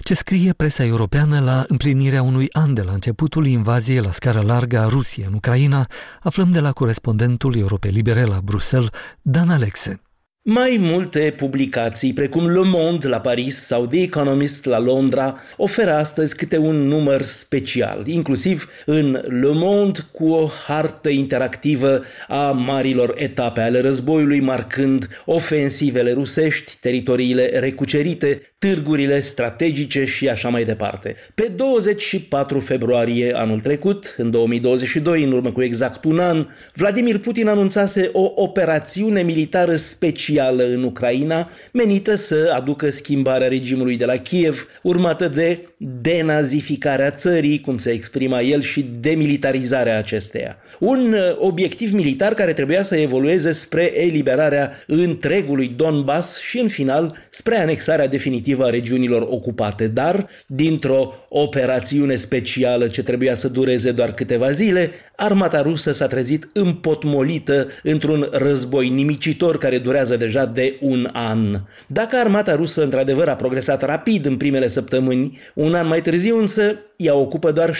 Ce 0.00 0.14
scrie 0.14 0.52
presa 0.52 0.84
europeană 0.84 1.40
la 1.40 1.64
împlinirea 1.68 2.22
unui 2.22 2.48
an 2.52 2.74
de 2.74 2.82
la 2.82 2.92
începutul 2.92 3.46
invaziei 3.46 4.00
la 4.00 4.12
scară 4.12 4.40
largă 4.40 4.78
a 4.78 4.86
Rusiei 4.86 5.26
în 5.26 5.34
Ucraina, 5.34 5.86
aflăm 6.20 6.52
de 6.52 6.60
la 6.60 6.72
corespondentul 6.72 7.56
Europei 7.56 7.90
Libere 7.90 8.24
la 8.24 8.40
Bruxelles, 8.40 8.90
Dan 9.22 9.48
Alexe. 9.50 10.00
Mai 10.44 10.76
multe 10.80 11.34
publicații, 11.36 12.12
precum 12.12 12.50
Le 12.50 12.62
Monde 12.64 13.08
la 13.08 13.20
Paris 13.20 13.56
sau 13.56 13.86
The 13.86 14.02
Economist 14.02 14.64
la 14.64 14.78
Londra, 14.78 15.40
oferă 15.56 15.92
astăzi 15.92 16.36
câte 16.36 16.56
un 16.56 16.76
număr 16.76 17.22
special, 17.22 18.06
inclusiv 18.06 18.68
în 18.86 19.12
Le 19.12 19.52
Monde 19.52 20.00
cu 20.12 20.28
o 20.28 20.46
hartă 20.66 21.08
interactivă 21.08 22.02
a 22.28 22.50
marilor 22.50 23.14
etape 23.16 23.60
ale 23.60 23.80
războiului, 23.80 24.40
marcând 24.40 25.08
ofensivele 25.24 26.12
rusești, 26.12 26.76
teritoriile 26.80 27.58
recucerite, 27.58 28.51
târgurile 28.62 29.20
strategice 29.20 30.04
și 30.04 30.28
așa 30.28 30.48
mai 30.48 30.64
departe. 30.64 31.16
Pe 31.34 31.50
24 31.56 32.60
februarie 32.60 33.32
anul 33.36 33.60
trecut, 33.60 34.14
în 34.18 34.30
2022, 34.30 35.22
în 35.22 35.32
urmă 35.32 35.52
cu 35.52 35.62
exact 35.62 36.04
un 36.04 36.18
an, 36.18 36.46
Vladimir 36.74 37.18
Putin 37.18 37.48
anunțase 37.48 38.10
o 38.12 38.32
operațiune 38.34 39.22
militară 39.22 39.74
specială 39.74 40.64
în 40.64 40.82
Ucraina, 40.82 41.50
menită 41.72 42.14
să 42.14 42.52
aducă 42.56 42.90
schimbarea 42.90 43.48
regimului 43.48 43.96
de 43.96 44.04
la 44.04 44.16
Kiev, 44.16 44.66
urmată 44.82 45.28
de 45.28 45.66
denazificarea 46.00 47.10
țării, 47.10 47.60
cum 47.60 47.78
se 47.78 47.90
exprima 47.90 48.40
el, 48.40 48.60
și 48.60 48.90
demilitarizarea 49.00 49.98
acesteia. 49.98 50.56
Un 50.78 51.12
uh, 51.12 51.20
obiectiv 51.38 51.92
militar 51.92 52.34
care 52.34 52.52
trebuia 52.52 52.82
să 52.82 52.96
evolueze 52.96 53.50
spre 53.50 54.00
eliberarea 54.02 54.72
întregului 54.86 55.68
Donbass 55.76 56.40
și, 56.40 56.58
în 56.58 56.68
final, 56.68 57.16
spre 57.30 57.56
anexarea 57.56 58.06
definitivă 58.06 58.52
respectivă 58.52 58.64
a 58.64 58.70
regiunilor 58.70 59.26
ocupate, 59.30 59.88
dar 59.88 60.28
dintr-o 60.46 61.14
operațiune 61.28 62.16
specială 62.16 62.86
ce 62.88 63.02
trebuia 63.02 63.34
să 63.34 63.48
dureze 63.48 63.92
doar 63.92 64.12
câteva 64.12 64.50
zile, 64.50 64.90
armata 65.16 65.62
rusă 65.62 65.92
s-a 65.92 66.06
trezit 66.06 66.48
împotmolită 66.52 67.66
într-un 67.82 68.28
război 68.32 68.88
nimicitor 68.88 69.58
care 69.58 69.78
durează 69.78 70.16
deja 70.16 70.46
de 70.46 70.76
un 70.80 71.08
an. 71.12 71.60
Dacă 71.86 72.16
armata 72.16 72.54
rusă 72.54 72.82
într-adevăr 72.82 73.28
a 73.28 73.34
progresat 73.34 73.82
rapid 73.82 74.26
în 74.26 74.36
primele 74.36 74.66
săptămâni, 74.66 75.38
un 75.54 75.71
an 75.74 75.86
mai 75.86 76.00
târziu 76.00 76.38
însă 76.38 76.76
ea 76.96 77.14
ocupă 77.14 77.52
doar 77.52 77.70
16,7% 77.70 77.76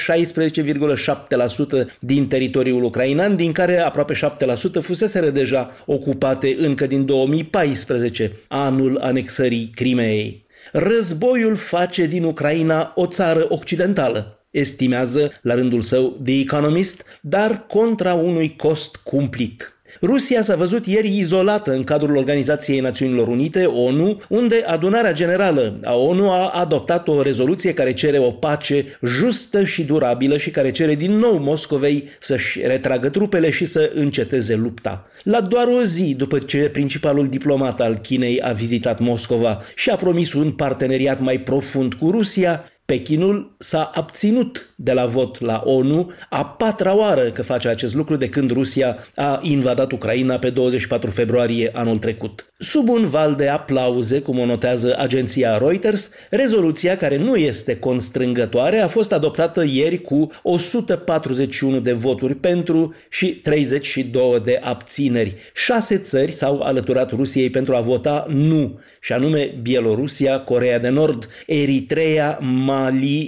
din 2.01 2.29
teritoriul 2.29 2.83
ucrainean, 2.83 3.37
din 3.37 3.53
care 3.53 3.79
aproape 3.79 4.15
7% 4.15 4.17
fuseseră 4.81 5.31
deja 5.31 5.71
ocupate 5.87 6.57
încă 6.59 6.87
din 6.87 7.07
2014, 7.07 8.33
anul 8.49 8.99
anexării 8.99 9.71
Crimeei. 9.75 10.47
Războiul 10.73 11.55
face 11.55 12.07
din 12.07 12.25
Ucraina 12.25 12.93
o 12.95 13.07
țară 13.07 13.47
occidentală, 13.49 14.47
estimează 14.51 15.31
la 15.43 15.55
rândul 15.55 15.81
său 15.81 16.21
The 16.25 16.41
Economist, 16.41 17.05
dar 17.21 17.67
contra 17.67 18.15
unui 18.15 18.57
cost 18.57 18.97
cumplit. 18.97 19.72
Rusia 20.05 20.43
s-a 20.43 20.57
văzut 20.57 20.87
ieri 20.87 21.17
izolată 21.17 21.73
în 21.73 21.85
cadrul 21.85 22.17
Organizației 22.17 22.81
Națiunilor 22.81 23.29
Unite, 23.29 23.65
ONU, 23.65 24.21
unde 24.29 24.65
adunarea 24.67 25.13
generală 25.13 25.79
a 25.85 25.95
ONU 25.95 26.31
a 26.31 26.49
adoptat 26.49 27.09
o 27.09 27.23
rezoluție 27.23 27.73
care 27.73 27.93
cere 27.93 28.19
o 28.19 28.31
pace 28.31 28.99
justă 29.03 29.65
și 29.65 29.85
durabilă 29.85 30.37
și 30.37 30.51
care 30.51 30.71
cere 30.71 30.95
din 30.95 31.17
nou 31.17 31.39
Moscovei 31.39 32.09
să-și 32.21 32.61
retragă 32.67 33.09
trupele 33.09 33.51
și 33.51 33.65
să 33.65 33.91
înceteze 33.95 34.55
lupta. 34.55 35.07
La 35.23 35.41
doar 35.41 35.67
o 35.67 35.83
zi 35.83 36.15
după 36.15 36.39
ce 36.39 36.59
principalul 36.59 37.29
diplomat 37.29 37.81
al 37.81 37.99
Chinei 37.99 38.41
a 38.41 38.53
vizitat 38.53 38.99
Moscova 38.99 39.63
și 39.75 39.91
a 39.91 39.97
promis 39.97 40.33
un 40.33 40.51
parteneriat 40.51 41.21
mai 41.21 41.39
profund 41.39 41.95
cu 41.95 42.11
Rusia, 42.11 42.65
Pechinul 42.93 43.55
s-a 43.59 43.91
abținut 43.95 44.75
de 44.77 44.93
la 44.93 45.05
vot 45.05 45.41
la 45.41 45.63
ONU 45.65 46.11
a 46.31 46.45
patra 46.45 46.97
oară 46.97 47.31
că 47.31 47.43
face 47.43 47.69
acest 47.69 47.95
lucru 47.95 48.17
de 48.17 48.29
când 48.29 48.51
Rusia 48.51 48.97
a 49.15 49.41
invadat 49.43 49.93
Ucraina 49.93 50.39
pe 50.39 50.51
24 50.51 51.11
februarie 51.11 51.71
anul 51.73 51.99
trecut. 51.99 52.53
Sub 52.59 52.89
un 52.89 53.05
val 53.05 53.35
de 53.35 53.49
aplauze, 53.49 54.21
cum 54.21 54.39
o 54.39 54.45
notează 54.45 54.97
agenția 54.99 55.59
Reuters, 55.59 56.11
rezoluția 56.31 56.97
care 56.97 57.17
nu 57.17 57.37
este 57.37 57.77
constrângătoare 57.77 58.79
a 58.79 58.87
fost 58.87 59.13
adoptată 59.13 59.65
ieri 59.67 59.99
cu 59.99 60.31
141 60.43 61.81
de 61.81 61.93
voturi 61.93 62.35
pentru 62.35 62.95
și 63.11 63.27
32 63.27 64.41
de 64.45 64.61
abțineri. 64.63 65.35
Șase 65.55 65.97
țări 65.97 66.31
s-au 66.31 66.61
alăturat 66.61 67.11
Rusiei 67.11 67.51
pentru 67.51 67.75
a 67.75 67.81
vota 67.81 68.25
nu, 68.29 68.81
și 69.01 69.13
anume 69.13 69.55
Bielorusia, 69.63 70.41
Corea 70.41 70.79
de 70.79 70.89
Nord, 70.89 71.29
Eritrea, 71.47 72.39
Mali, 72.41 72.81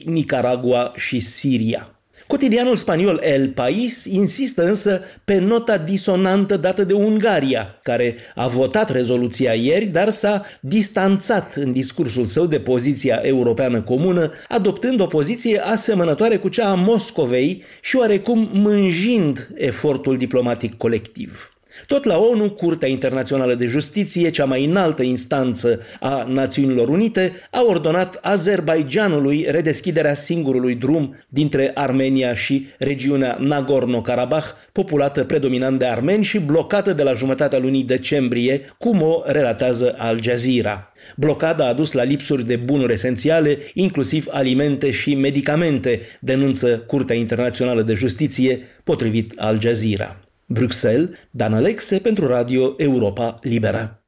Nicaragua 0.07 0.93
și 0.97 1.21
Siria. 1.21 1.89
Cotidianul 2.27 2.77
spaniol 2.77 3.21
El 3.25 3.49
País 3.49 4.05
insistă 4.05 4.65
însă 4.65 5.01
pe 5.25 5.39
nota 5.39 5.79
disonantă 5.79 6.57
dată 6.57 6.85
de 6.85 6.93
Ungaria, 6.93 7.79
care 7.83 8.17
a 8.35 8.47
votat 8.47 8.91
rezoluția 8.91 9.53
ieri, 9.53 9.87
dar 9.87 10.11
s-a 10.11 10.45
distanțat 10.61 11.55
în 11.55 11.73
discursul 11.73 12.25
său 12.25 12.47
de 12.47 12.61
poziția 12.61 13.21
europeană 13.23 13.83
comună, 13.83 14.33
adoptând 14.49 15.01
o 15.01 15.07
poziție 15.07 15.59
asemănătoare 15.59 16.37
cu 16.37 16.49
cea 16.49 16.71
a 16.71 16.75
Moscovei 16.75 17.63
și 17.83 17.97
oarecum 17.97 18.49
mânjind 18.53 19.49
efortul 19.55 20.17
diplomatic 20.17 20.77
colectiv. 20.77 21.54
Tot 21.87 22.05
la 22.05 22.19
ONU, 22.19 22.51
Curtea 22.51 22.89
Internațională 22.89 23.55
de 23.55 23.67
Justiție, 23.67 24.31
cea 24.31 24.45
mai 24.45 24.65
înaltă 24.65 25.03
instanță 25.03 25.81
a 26.01 26.27
Națiunilor 26.29 26.89
Unite, 26.89 27.33
a 27.51 27.63
ordonat 27.69 28.19
Azerbaijanului 28.23 29.47
redeschiderea 29.49 30.15
singurului 30.15 30.75
drum 30.75 31.17
dintre 31.29 31.71
Armenia 31.75 32.35
și 32.35 32.67
regiunea 32.79 33.39
Nagorno-Karabakh, 33.41 34.49
populată 34.73 35.25
predominant 35.25 35.79
de 35.79 35.85
armeni 35.85 36.25
și 36.25 36.39
blocată 36.39 36.93
de 36.93 37.03
la 37.03 37.13
jumătatea 37.13 37.59
lunii 37.59 37.85
decembrie, 37.85 38.75
cum 38.79 39.03
o 39.03 39.23
relatează 39.25 39.95
Al 39.99 40.23
Jazeera. 40.23 40.93
Blocada 41.17 41.69
a 41.69 41.73
dus 41.73 41.93
la 41.93 42.03
lipsuri 42.03 42.47
de 42.47 42.57
bunuri 42.57 42.93
esențiale, 42.93 43.59
inclusiv 43.75 44.27
alimente 44.31 44.91
și 44.91 45.15
medicamente, 45.15 46.01
denunță 46.21 46.85
Curtea 46.87 47.17
Internațională 47.17 47.83
de 47.83 47.95
Justiție, 47.95 48.61
potrivit 48.85 49.33
Al 49.37 49.61
Jazeera. 49.61 50.24
Bruxelles, 50.55 51.09
Dan 51.31 51.55
Alexe 51.55 51.99
pentru 51.99 52.27
Radio 52.27 52.75
Europa 52.77 53.39
Liberă. 53.43 54.04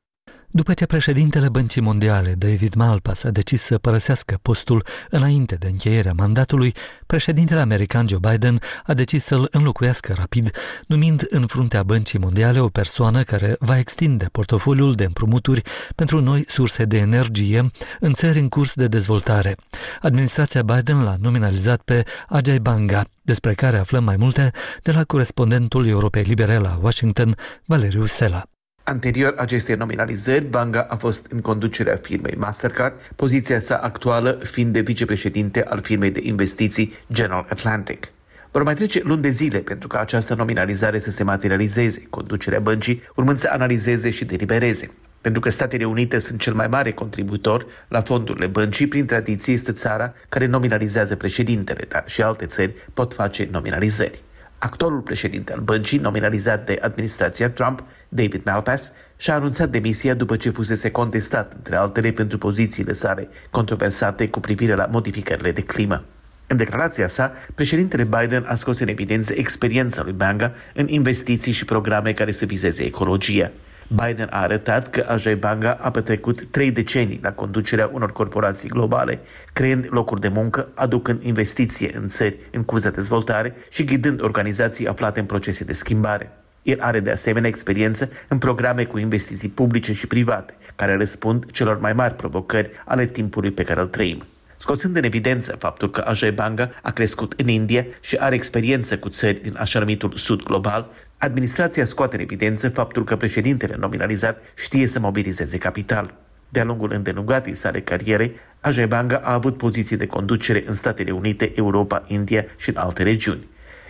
După 0.56 0.74
ce 0.74 0.86
președintele 0.86 1.48
Băncii 1.48 1.80
Mondiale, 1.80 2.34
David 2.38 2.74
Malpass, 2.74 3.24
a 3.24 3.30
decis 3.30 3.62
să 3.62 3.78
părăsească 3.78 4.38
postul 4.42 4.84
înainte 5.10 5.54
de 5.54 5.66
încheierea 5.66 6.12
mandatului, 6.12 6.74
președintele 7.06 7.60
american 7.60 8.08
Joe 8.08 8.18
Biden 8.30 8.58
a 8.86 8.94
decis 8.94 9.24
să-l 9.24 9.48
înlocuiască 9.50 10.14
rapid, 10.16 10.50
numind 10.86 11.26
în 11.28 11.46
fruntea 11.46 11.82
Băncii 11.82 12.18
Mondiale 12.18 12.60
o 12.60 12.68
persoană 12.68 13.22
care 13.22 13.56
va 13.58 13.78
extinde 13.78 14.28
portofoliul 14.32 14.94
de 14.94 15.04
împrumuturi 15.04 15.62
pentru 15.94 16.20
noi 16.20 16.44
surse 16.48 16.84
de 16.84 16.98
energie 16.98 17.70
în 18.00 18.12
țări 18.12 18.38
în 18.38 18.48
curs 18.48 18.74
de 18.74 18.86
dezvoltare. 18.86 19.56
Administrația 20.00 20.62
Biden 20.62 21.02
l-a 21.02 21.16
nominalizat 21.20 21.80
pe 21.80 22.02
Ajay 22.28 22.58
Banga, 22.58 23.04
despre 23.22 23.54
care 23.54 23.76
aflăm 23.78 24.04
mai 24.04 24.16
multe 24.16 24.50
de 24.82 24.92
la 24.92 25.04
corespondentul 25.04 25.86
Europei 25.86 26.22
Libere 26.22 26.58
la 26.58 26.78
Washington, 26.82 27.34
Valeriu 27.64 28.04
Sela. 28.04 28.44
Anterior 28.88 29.34
acestei 29.36 29.74
nominalizări, 29.74 30.44
Banga 30.44 30.86
a 30.88 30.96
fost 30.96 31.26
în 31.30 31.40
conducerea 31.40 31.96
firmei 32.02 32.34
Mastercard, 32.36 33.10
poziția 33.16 33.58
sa 33.58 33.76
actuală 33.76 34.38
fiind 34.42 34.72
de 34.72 34.80
vicepreședinte 34.80 35.64
al 35.64 35.80
firmei 35.82 36.10
de 36.10 36.20
investiții 36.22 36.92
General 37.12 37.46
Atlantic. 37.48 38.06
Vor 38.50 38.62
mai 38.62 38.74
trece 38.74 39.00
luni 39.04 39.22
de 39.22 39.28
zile 39.28 39.58
pentru 39.58 39.88
ca 39.88 39.98
această 39.98 40.34
nominalizare 40.34 40.98
să 40.98 41.10
se 41.10 41.22
materializeze, 41.22 42.02
conducerea 42.10 42.60
băncii 42.60 43.02
urmând 43.14 43.38
să 43.38 43.48
analizeze 43.52 44.10
și 44.10 44.24
delibereze. 44.24 44.90
Pentru 45.20 45.40
că 45.40 45.50
Statele 45.50 45.84
Unite 45.84 46.18
sunt 46.18 46.40
cel 46.40 46.54
mai 46.54 46.66
mare 46.66 46.92
contributor 46.92 47.66
la 47.88 48.00
fondurile 48.00 48.46
băncii, 48.46 48.86
prin 48.86 49.06
tradiție 49.06 49.52
este 49.52 49.72
țara 49.72 50.12
care 50.28 50.46
nominalizează 50.46 51.16
președintele, 51.16 51.84
dar 51.88 52.04
și 52.06 52.22
alte 52.22 52.46
țări 52.46 52.74
pot 52.94 53.14
face 53.14 53.48
nominalizări. 53.50 54.22
Actualul 54.58 55.00
președinte 55.00 55.52
al 55.52 55.60
băncii, 55.60 55.98
nominalizat 55.98 56.66
de 56.66 56.78
administrația 56.80 57.50
Trump, 57.50 57.84
David 58.08 58.44
Malpass, 58.44 58.92
și-a 59.16 59.34
anunțat 59.34 59.68
demisia 59.68 60.14
după 60.14 60.36
ce 60.36 60.50
fusese 60.50 60.90
contestat, 60.90 61.52
între 61.52 61.76
altele, 61.76 62.10
pentru 62.10 62.38
pozițiile 62.38 62.92
sale 62.92 63.28
controversate 63.50 64.28
cu 64.28 64.40
privire 64.40 64.74
la 64.74 64.88
modificările 64.90 65.52
de 65.52 65.62
climă. 65.62 66.04
În 66.46 66.56
declarația 66.56 67.06
sa, 67.06 67.32
președintele 67.54 68.04
Biden 68.04 68.44
a 68.48 68.54
scos 68.54 68.78
în 68.78 68.88
evidență 68.88 69.32
experiența 69.36 70.02
lui 70.02 70.12
Banga 70.12 70.52
în 70.74 70.88
investiții 70.88 71.52
și 71.52 71.64
programe 71.64 72.12
care 72.12 72.32
să 72.32 72.44
vizeze 72.44 72.82
ecologia. 72.82 73.50
Biden 73.88 74.28
a 74.30 74.40
arătat 74.40 74.90
că 74.90 75.06
Ajay 75.08 75.36
Banga 75.36 75.78
a 75.80 75.90
petrecut 75.90 76.44
trei 76.44 76.70
decenii 76.70 77.20
la 77.22 77.32
conducerea 77.32 77.90
unor 77.92 78.12
corporații 78.12 78.68
globale, 78.68 79.20
creând 79.52 79.86
locuri 79.90 80.20
de 80.20 80.28
muncă, 80.28 80.68
aducând 80.74 81.22
investiție 81.22 81.96
în 81.96 82.08
țări 82.08 82.36
în 82.52 82.64
curs 82.64 82.82
de 82.82 82.90
dezvoltare 82.90 83.54
și 83.70 83.84
ghidând 83.84 84.22
organizații 84.22 84.86
aflate 84.86 85.20
în 85.20 85.26
procese 85.26 85.64
de 85.64 85.72
schimbare. 85.72 86.30
El 86.62 86.80
are 86.80 87.00
de 87.00 87.10
asemenea 87.10 87.48
experiență 87.48 88.10
în 88.28 88.38
programe 88.38 88.84
cu 88.84 88.98
investiții 88.98 89.48
publice 89.48 89.92
și 89.92 90.06
private, 90.06 90.54
care 90.76 90.96
răspund 90.96 91.50
celor 91.50 91.80
mai 91.80 91.92
mari 91.92 92.14
provocări 92.14 92.70
ale 92.84 93.06
timpului 93.06 93.50
pe 93.50 93.62
care 93.62 93.80
îl 93.80 93.86
trăim. 93.86 94.24
Scoțând 94.56 94.96
în 94.96 95.04
evidență 95.04 95.56
faptul 95.58 95.90
că 95.90 96.00
Ajay 96.06 96.32
Banga 96.32 96.70
a 96.82 96.90
crescut 96.90 97.34
în 97.36 97.48
India 97.48 97.84
și 98.00 98.16
are 98.16 98.34
experiență 98.34 98.98
cu 98.98 99.08
țări 99.08 99.40
din 99.40 99.56
așa 99.58 99.78
numitul 99.78 100.12
Sud 100.16 100.42
global, 100.42 100.90
administrația 101.18 101.84
scoate 101.84 102.16
în 102.16 102.22
evidență 102.22 102.68
faptul 102.68 103.04
că 103.04 103.16
președintele 103.16 103.76
nominalizat 103.78 104.42
știe 104.54 104.86
să 104.86 104.98
mobilizeze 104.98 105.58
capital. 105.58 106.14
De-a 106.48 106.64
lungul 106.64 106.92
îndelungatei 106.92 107.54
sale 107.54 107.80
cariere, 107.80 108.32
Ajay 108.60 108.86
Banga 108.86 109.16
a 109.24 109.32
avut 109.32 109.56
poziții 109.56 109.96
de 109.96 110.06
conducere 110.06 110.64
în 110.66 110.74
Statele 110.74 111.10
Unite, 111.10 111.52
Europa, 111.54 112.04
India 112.06 112.44
și 112.56 112.68
în 112.68 112.76
alte 112.76 113.02
regiuni. 113.02 113.46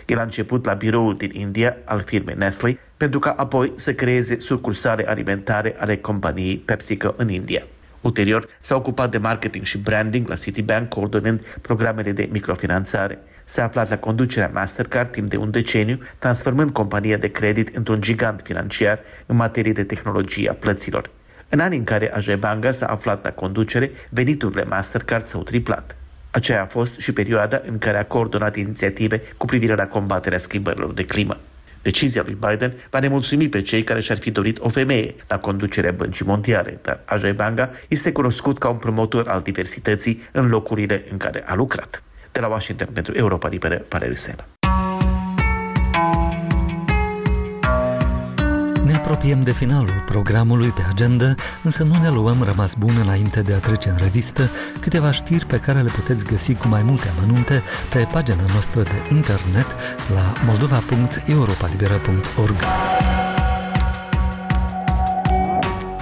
El 0.06 0.18
a 0.18 0.22
început 0.22 0.64
la 0.64 0.74
biroul 0.74 1.16
din 1.16 1.30
India 1.32 1.76
al 1.84 2.00
firmei 2.00 2.34
Nestle, 2.38 2.78
pentru 2.96 3.18
ca 3.18 3.30
apoi 3.30 3.72
să 3.74 3.94
creeze 3.94 4.38
sucursale 4.38 5.04
alimentare 5.08 5.74
ale 5.78 5.96
companiei 5.96 6.56
PepsiCo 6.56 7.14
în 7.16 7.28
India. 7.28 7.62
Ulterior, 8.06 8.48
s-a 8.60 8.74
ocupat 8.74 9.10
de 9.10 9.18
marketing 9.18 9.64
și 9.64 9.78
branding 9.78 10.28
la 10.28 10.34
Citibank, 10.34 10.88
coordonând 10.88 11.40
programele 11.60 12.12
de 12.12 12.28
microfinanțare. 12.32 13.18
S-a 13.44 13.64
aflat 13.64 13.90
la 13.90 13.98
conducerea 13.98 14.50
Mastercard 14.52 15.10
timp 15.10 15.28
de 15.28 15.36
un 15.36 15.50
deceniu, 15.50 15.98
transformând 16.18 16.70
compania 16.70 17.16
de 17.16 17.28
credit 17.28 17.76
într-un 17.76 18.00
gigant 18.00 18.40
financiar 18.44 18.98
în 19.26 19.36
materie 19.36 19.72
de 19.72 19.84
tehnologie 19.84 20.48
a 20.48 20.52
plăților. 20.52 21.10
În 21.48 21.60
anii 21.60 21.78
în 21.78 21.84
care 21.84 22.12
Ajay 22.12 22.36
Banga 22.36 22.70
s-a 22.70 22.86
aflat 22.86 23.24
la 23.24 23.30
conducere, 23.32 23.90
veniturile 24.10 24.64
Mastercard 24.64 25.24
s-au 25.24 25.42
triplat. 25.42 25.96
Aceea 26.30 26.62
a 26.62 26.66
fost 26.66 27.00
și 27.00 27.12
perioada 27.12 27.60
în 27.66 27.78
care 27.78 27.98
a 27.98 28.04
coordonat 28.04 28.56
inițiative 28.56 29.22
cu 29.36 29.46
privire 29.46 29.74
la 29.74 29.86
combaterea 29.86 30.38
schimbărilor 30.38 30.92
de 30.92 31.04
climă. 31.04 31.36
Decizia 31.86 32.22
lui 32.24 32.38
Biden 32.48 32.72
va 32.90 32.98
nemulțumi 32.98 33.48
pe 33.48 33.62
cei 33.62 33.84
care 33.84 34.00
și-ar 34.00 34.18
fi 34.18 34.30
dorit 34.30 34.58
o 34.58 34.68
femeie 34.68 35.14
la 35.28 35.38
conducerea 35.38 35.92
băncii 35.92 36.26
mondiale, 36.26 36.78
dar 36.82 37.00
Ajay 37.04 37.32
Banga 37.32 37.70
este 37.88 38.12
cunoscut 38.12 38.58
ca 38.58 38.68
un 38.68 38.76
promotor 38.76 39.28
al 39.28 39.40
diversității 39.40 40.22
în 40.32 40.48
locurile 40.48 41.04
în 41.10 41.16
care 41.16 41.44
a 41.46 41.54
lucrat. 41.54 42.02
De 42.32 42.40
la 42.40 42.46
Washington 42.46 42.88
pentru 42.92 43.14
Europa 43.16 43.48
Liberă, 43.48 43.84
Valeriu 43.88 44.14
Sena. 44.14 44.44
Apropiem 49.06 49.42
de 49.42 49.52
finalul 49.52 50.02
programului 50.06 50.68
pe 50.68 50.84
agenda, 50.88 51.34
însă 51.62 51.82
nu 51.82 52.00
ne 52.02 52.10
luăm 52.10 52.42
rămas 52.42 52.74
bun 52.74 52.94
înainte 53.02 53.40
de 53.40 53.52
a 53.52 53.58
trece 53.58 53.88
în 53.88 53.96
revistă 53.96 54.50
câteva 54.80 55.10
știri 55.10 55.46
pe 55.46 55.58
care 55.58 55.80
le 55.80 55.90
puteți 55.94 56.24
găsi 56.24 56.54
cu 56.54 56.68
mai 56.68 56.82
multe 56.82 57.12
amănunte 57.16 57.62
pe 57.90 58.08
pagina 58.12 58.44
noastră 58.52 58.82
de 58.82 59.14
internet 59.14 59.76
la 60.14 60.32
moldova.europalibera.org. 60.46 62.56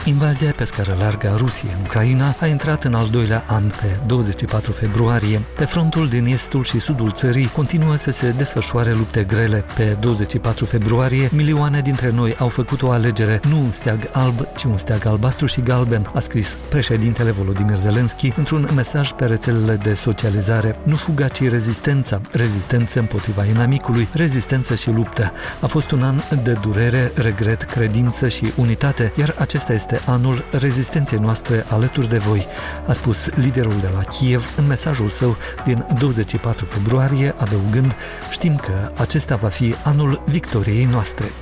Invazia 0.07 0.53
pe 0.57 0.65
scară 0.65 0.97
largă 0.99 1.29
a 1.29 1.37
Rusiei 1.37 1.73
în 1.77 1.85
Ucraina 1.85 2.37
a 2.41 2.47
intrat 2.47 2.85
în 2.85 2.95
al 2.95 3.09
doilea 3.09 3.45
an 3.47 3.63
pe 3.63 4.01
24 4.07 4.73
februarie. 4.73 5.43
Pe 5.57 5.65
frontul 5.65 6.09
din 6.09 6.27
estul 6.27 6.65
și 6.65 6.79
sudul 6.79 7.11
țării 7.11 7.47
continuă 7.47 7.97
să 7.97 8.11
se 8.11 8.31
desfășoare 8.31 8.93
lupte 8.93 9.23
grele. 9.25 9.65
Pe 9.75 9.97
24 10.01 10.65
februarie, 10.65 11.31
milioane 11.33 11.81
dintre 11.81 12.11
noi 12.11 12.37
au 12.39 12.49
făcut 12.49 12.83
o 12.83 12.91
alegere, 12.91 13.41
nu 13.49 13.59
un 13.59 13.71
steag 13.71 14.11
alb, 14.13 14.41
ci 14.57 14.63
un 14.63 14.77
steag 14.77 15.07
albastru 15.07 15.47
și 15.47 15.61
galben, 15.61 16.11
a 16.15 16.19
scris 16.19 16.57
președintele 16.69 17.31
Volodymyr 17.31 17.77
Zelensky 17.77 18.33
într-un 18.37 18.69
mesaj 18.75 19.11
pe 19.11 19.25
rețelele 19.25 19.77
de 19.77 19.95
socializare. 19.95 20.79
Nu 20.83 20.97
fuga, 20.97 21.29
ci 21.29 21.49
rezistența. 21.49 22.21
Rezistență 22.33 22.99
împotriva 22.99 23.45
inamicului, 23.45 24.09
rezistență 24.13 24.75
și 24.75 24.91
luptă. 24.91 25.33
A 25.61 25.67
fost 25.67 25.91
un 25.91 26.03
an 26.03 26.21
de 26.43 26.53
durere, 26.53 27.13
regret, 27.15 27.63
credință 27.63 28.29
și 28.29 28.53
unitate, 28.57 29.13
iar 29.17 29.35
acesta 29.39 29.73
este 29.73 29.94
este 29.95 30.11
anul 30.11 30.45
rezistenței 30.51 31.19
noastre 31.19 31.65
alături 31.69 32.09
de 32.09 32.19
voi, 32.19 32.47
a 32.87 32.93
spus 32.93 33.35
liderul 33.35 33.81
de 33.81 33.89
la 33.95 34.03
Kiev 34.03 34.53
în 34.57 34.67
mesajul 34.67 35.09
său 35.09 35.37
din 35.65 35.87
24 35.99 36.65
februarie, 36.65 37.35
adăugând, 37.39 37.97
știm 38.31 38.57
că 38.57 38.93
acesta 38.97 39.37
va 39.37 39.49
fi 39.49 39.75
anul 39.85 40.23
victoriei 40.27 40.85
noastre. 40.85 41.33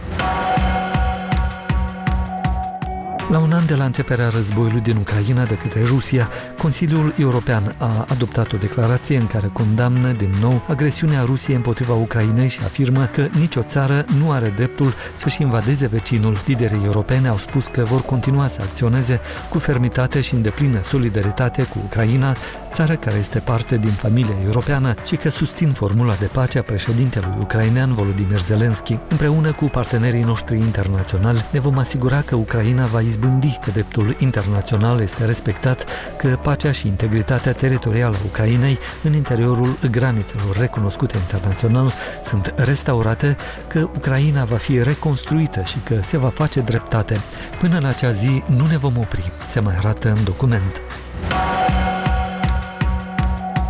La 3.30 3.38
un 3.38 3.52
an 3.52 3.66
de 3.66 3.74
la 3.74 3.84
începerea 3.84 4.28
războiului 4.28 4.80
din 4.80 4.96
Ucraina 4.96 5.44
de 5.44 5.54
către 5.54 5.84
Rusia, 5.84 6.28
Consiliul 6.58 7.14
European 7.18 7.74
a 7.78 8.06
adoptat 8.08 8.52
o 8.52 8.56
declarație 8.56 9.16
în 9.16 9.26
care 9.26 9.50
condamnă 9.52 10.12
din 10.12 10.34
nou 10.40 10.62
agresiunea 10.68 11.22
Rusiei 11.22 11.56
împotriva 11.56 11.94
Ucrainei 11.94 12.48
și 12.48 12.60
afirmă 12.64 13.04
că 13.04 13.28
nicio 13.38 13.62
țară 13.62 14.04
nu 14.18 14.30
are 14.30 14.52
dreptul 14.56 14.94
să-și 15.14 15.42
invadeze 15.42 15.86
vecinul. 15.86 16.42
Liderii 16.46 16.84
europene 16.84 17.28
au 17.28 17.36
spus 17.36 17.66
că 17.66 17.82
vor 17.82 18.00
continua 18.00 18.46
să 18.46 18.58
acționeze 18.62 19.20
cu 19.50 19.58
fermitate 19.58 20.20
și 20.20 20.34
în 20.34 20.42
deplină 20.42 20.82
solidaritate 20.82 21.62
cu 21.62 21.78
Ucraina, 21.84 22.36
țară 22.70 22.94
care 22.94 23.16
este 23.16 23.38
parte 23.38 23.76
din 23.76 23.90
familia 23.92 24.36
europeană 24.44 24.94
și 25.06 25.16
că 25.16 25.28
susțin 25.28 25.70
formula 25.70 26.14
de 26.14 26.26
pace 26.26 26.58
a 26.58 26.62
președintelui 26.62 27.36
ucrainean 27.40 27.94
Volodymyr 27.94 28.40
Zelensky. 28.40 28.98
Împreună 29.08 29.52
cu 29.52 29.64
partenerii 29.64 30.22
noștri 30.22 30.58
internaționali 30.58 31.46
ne 31.52 31.60
vom 31.60 31.78
asigura 31.78 32.20
că 32.20 32.34
Ucraina 32.36 32.84
va 32.84 33.00
izbândi 33.12 33.58
că 33.60 33.70
dreptul 33.70 34.16
internațional 34.18 35.00
este 35.00 35.24
respectat, 35.24 35.84
că 36.16 36.38
pacea 36.42 36.72
și 36.72 36.86
integritatea 36.86 37.52
teritorială 37.52 38.16
a 38.16 38.24
Ucrainei 38.26 38.78
în 39.02 39.12
interiorul 39.14 39.78
granițelor 39.90 40.56
recunoscute 40.56 41.16
internațional 41.16 41.92
sunt 42.22 42.54
restaurate, 42.56 43.36
că 43.66 43.78
Ucraina 43.78 44.44
va 44.44 44.56
fi 44.56 44.82
reconstruită 44.82 45.62
și 45.62 45.78
că 45.84 46.02
se 46.02 46.16
va 46.18 46.28
face 46.28 46.60
dreptate. 46.60 47.20
Până 47.58 47.78
la 47.82 47.88
acea 47.88 48.10
zi 48.10 48.42
nu 48.46 48.66
ne 48.66 48.76
vom 48.76 48.98
opri, 48.98 49.32
se 49.48 49.60
mai 49.60 49.74
arată 49.76 50.08
în 50.08 50.24
document. 50.24 50.82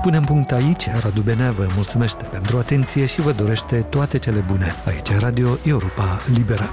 Punem 0.02 0.22
punct 0.22 0.52
aici, 0.52 0.88
Radu 1.00 1.20
Benea 1.20 1.50
vă 1.50 1.66
mulțumește 1.74 2.24
pentru 2.30 2.58
atenție 2.58 3.06
și 3.06 3.20
vă 3.20 3.32
dorește 3.32 3.76
toate 3.76 4.18
cele 4.18 4.44
bune. 4.46 4.74
Aici 4.84 5.18
Radio 5.18 5.58
Europa 5.62 6.20
Liberă. 6.34 6.70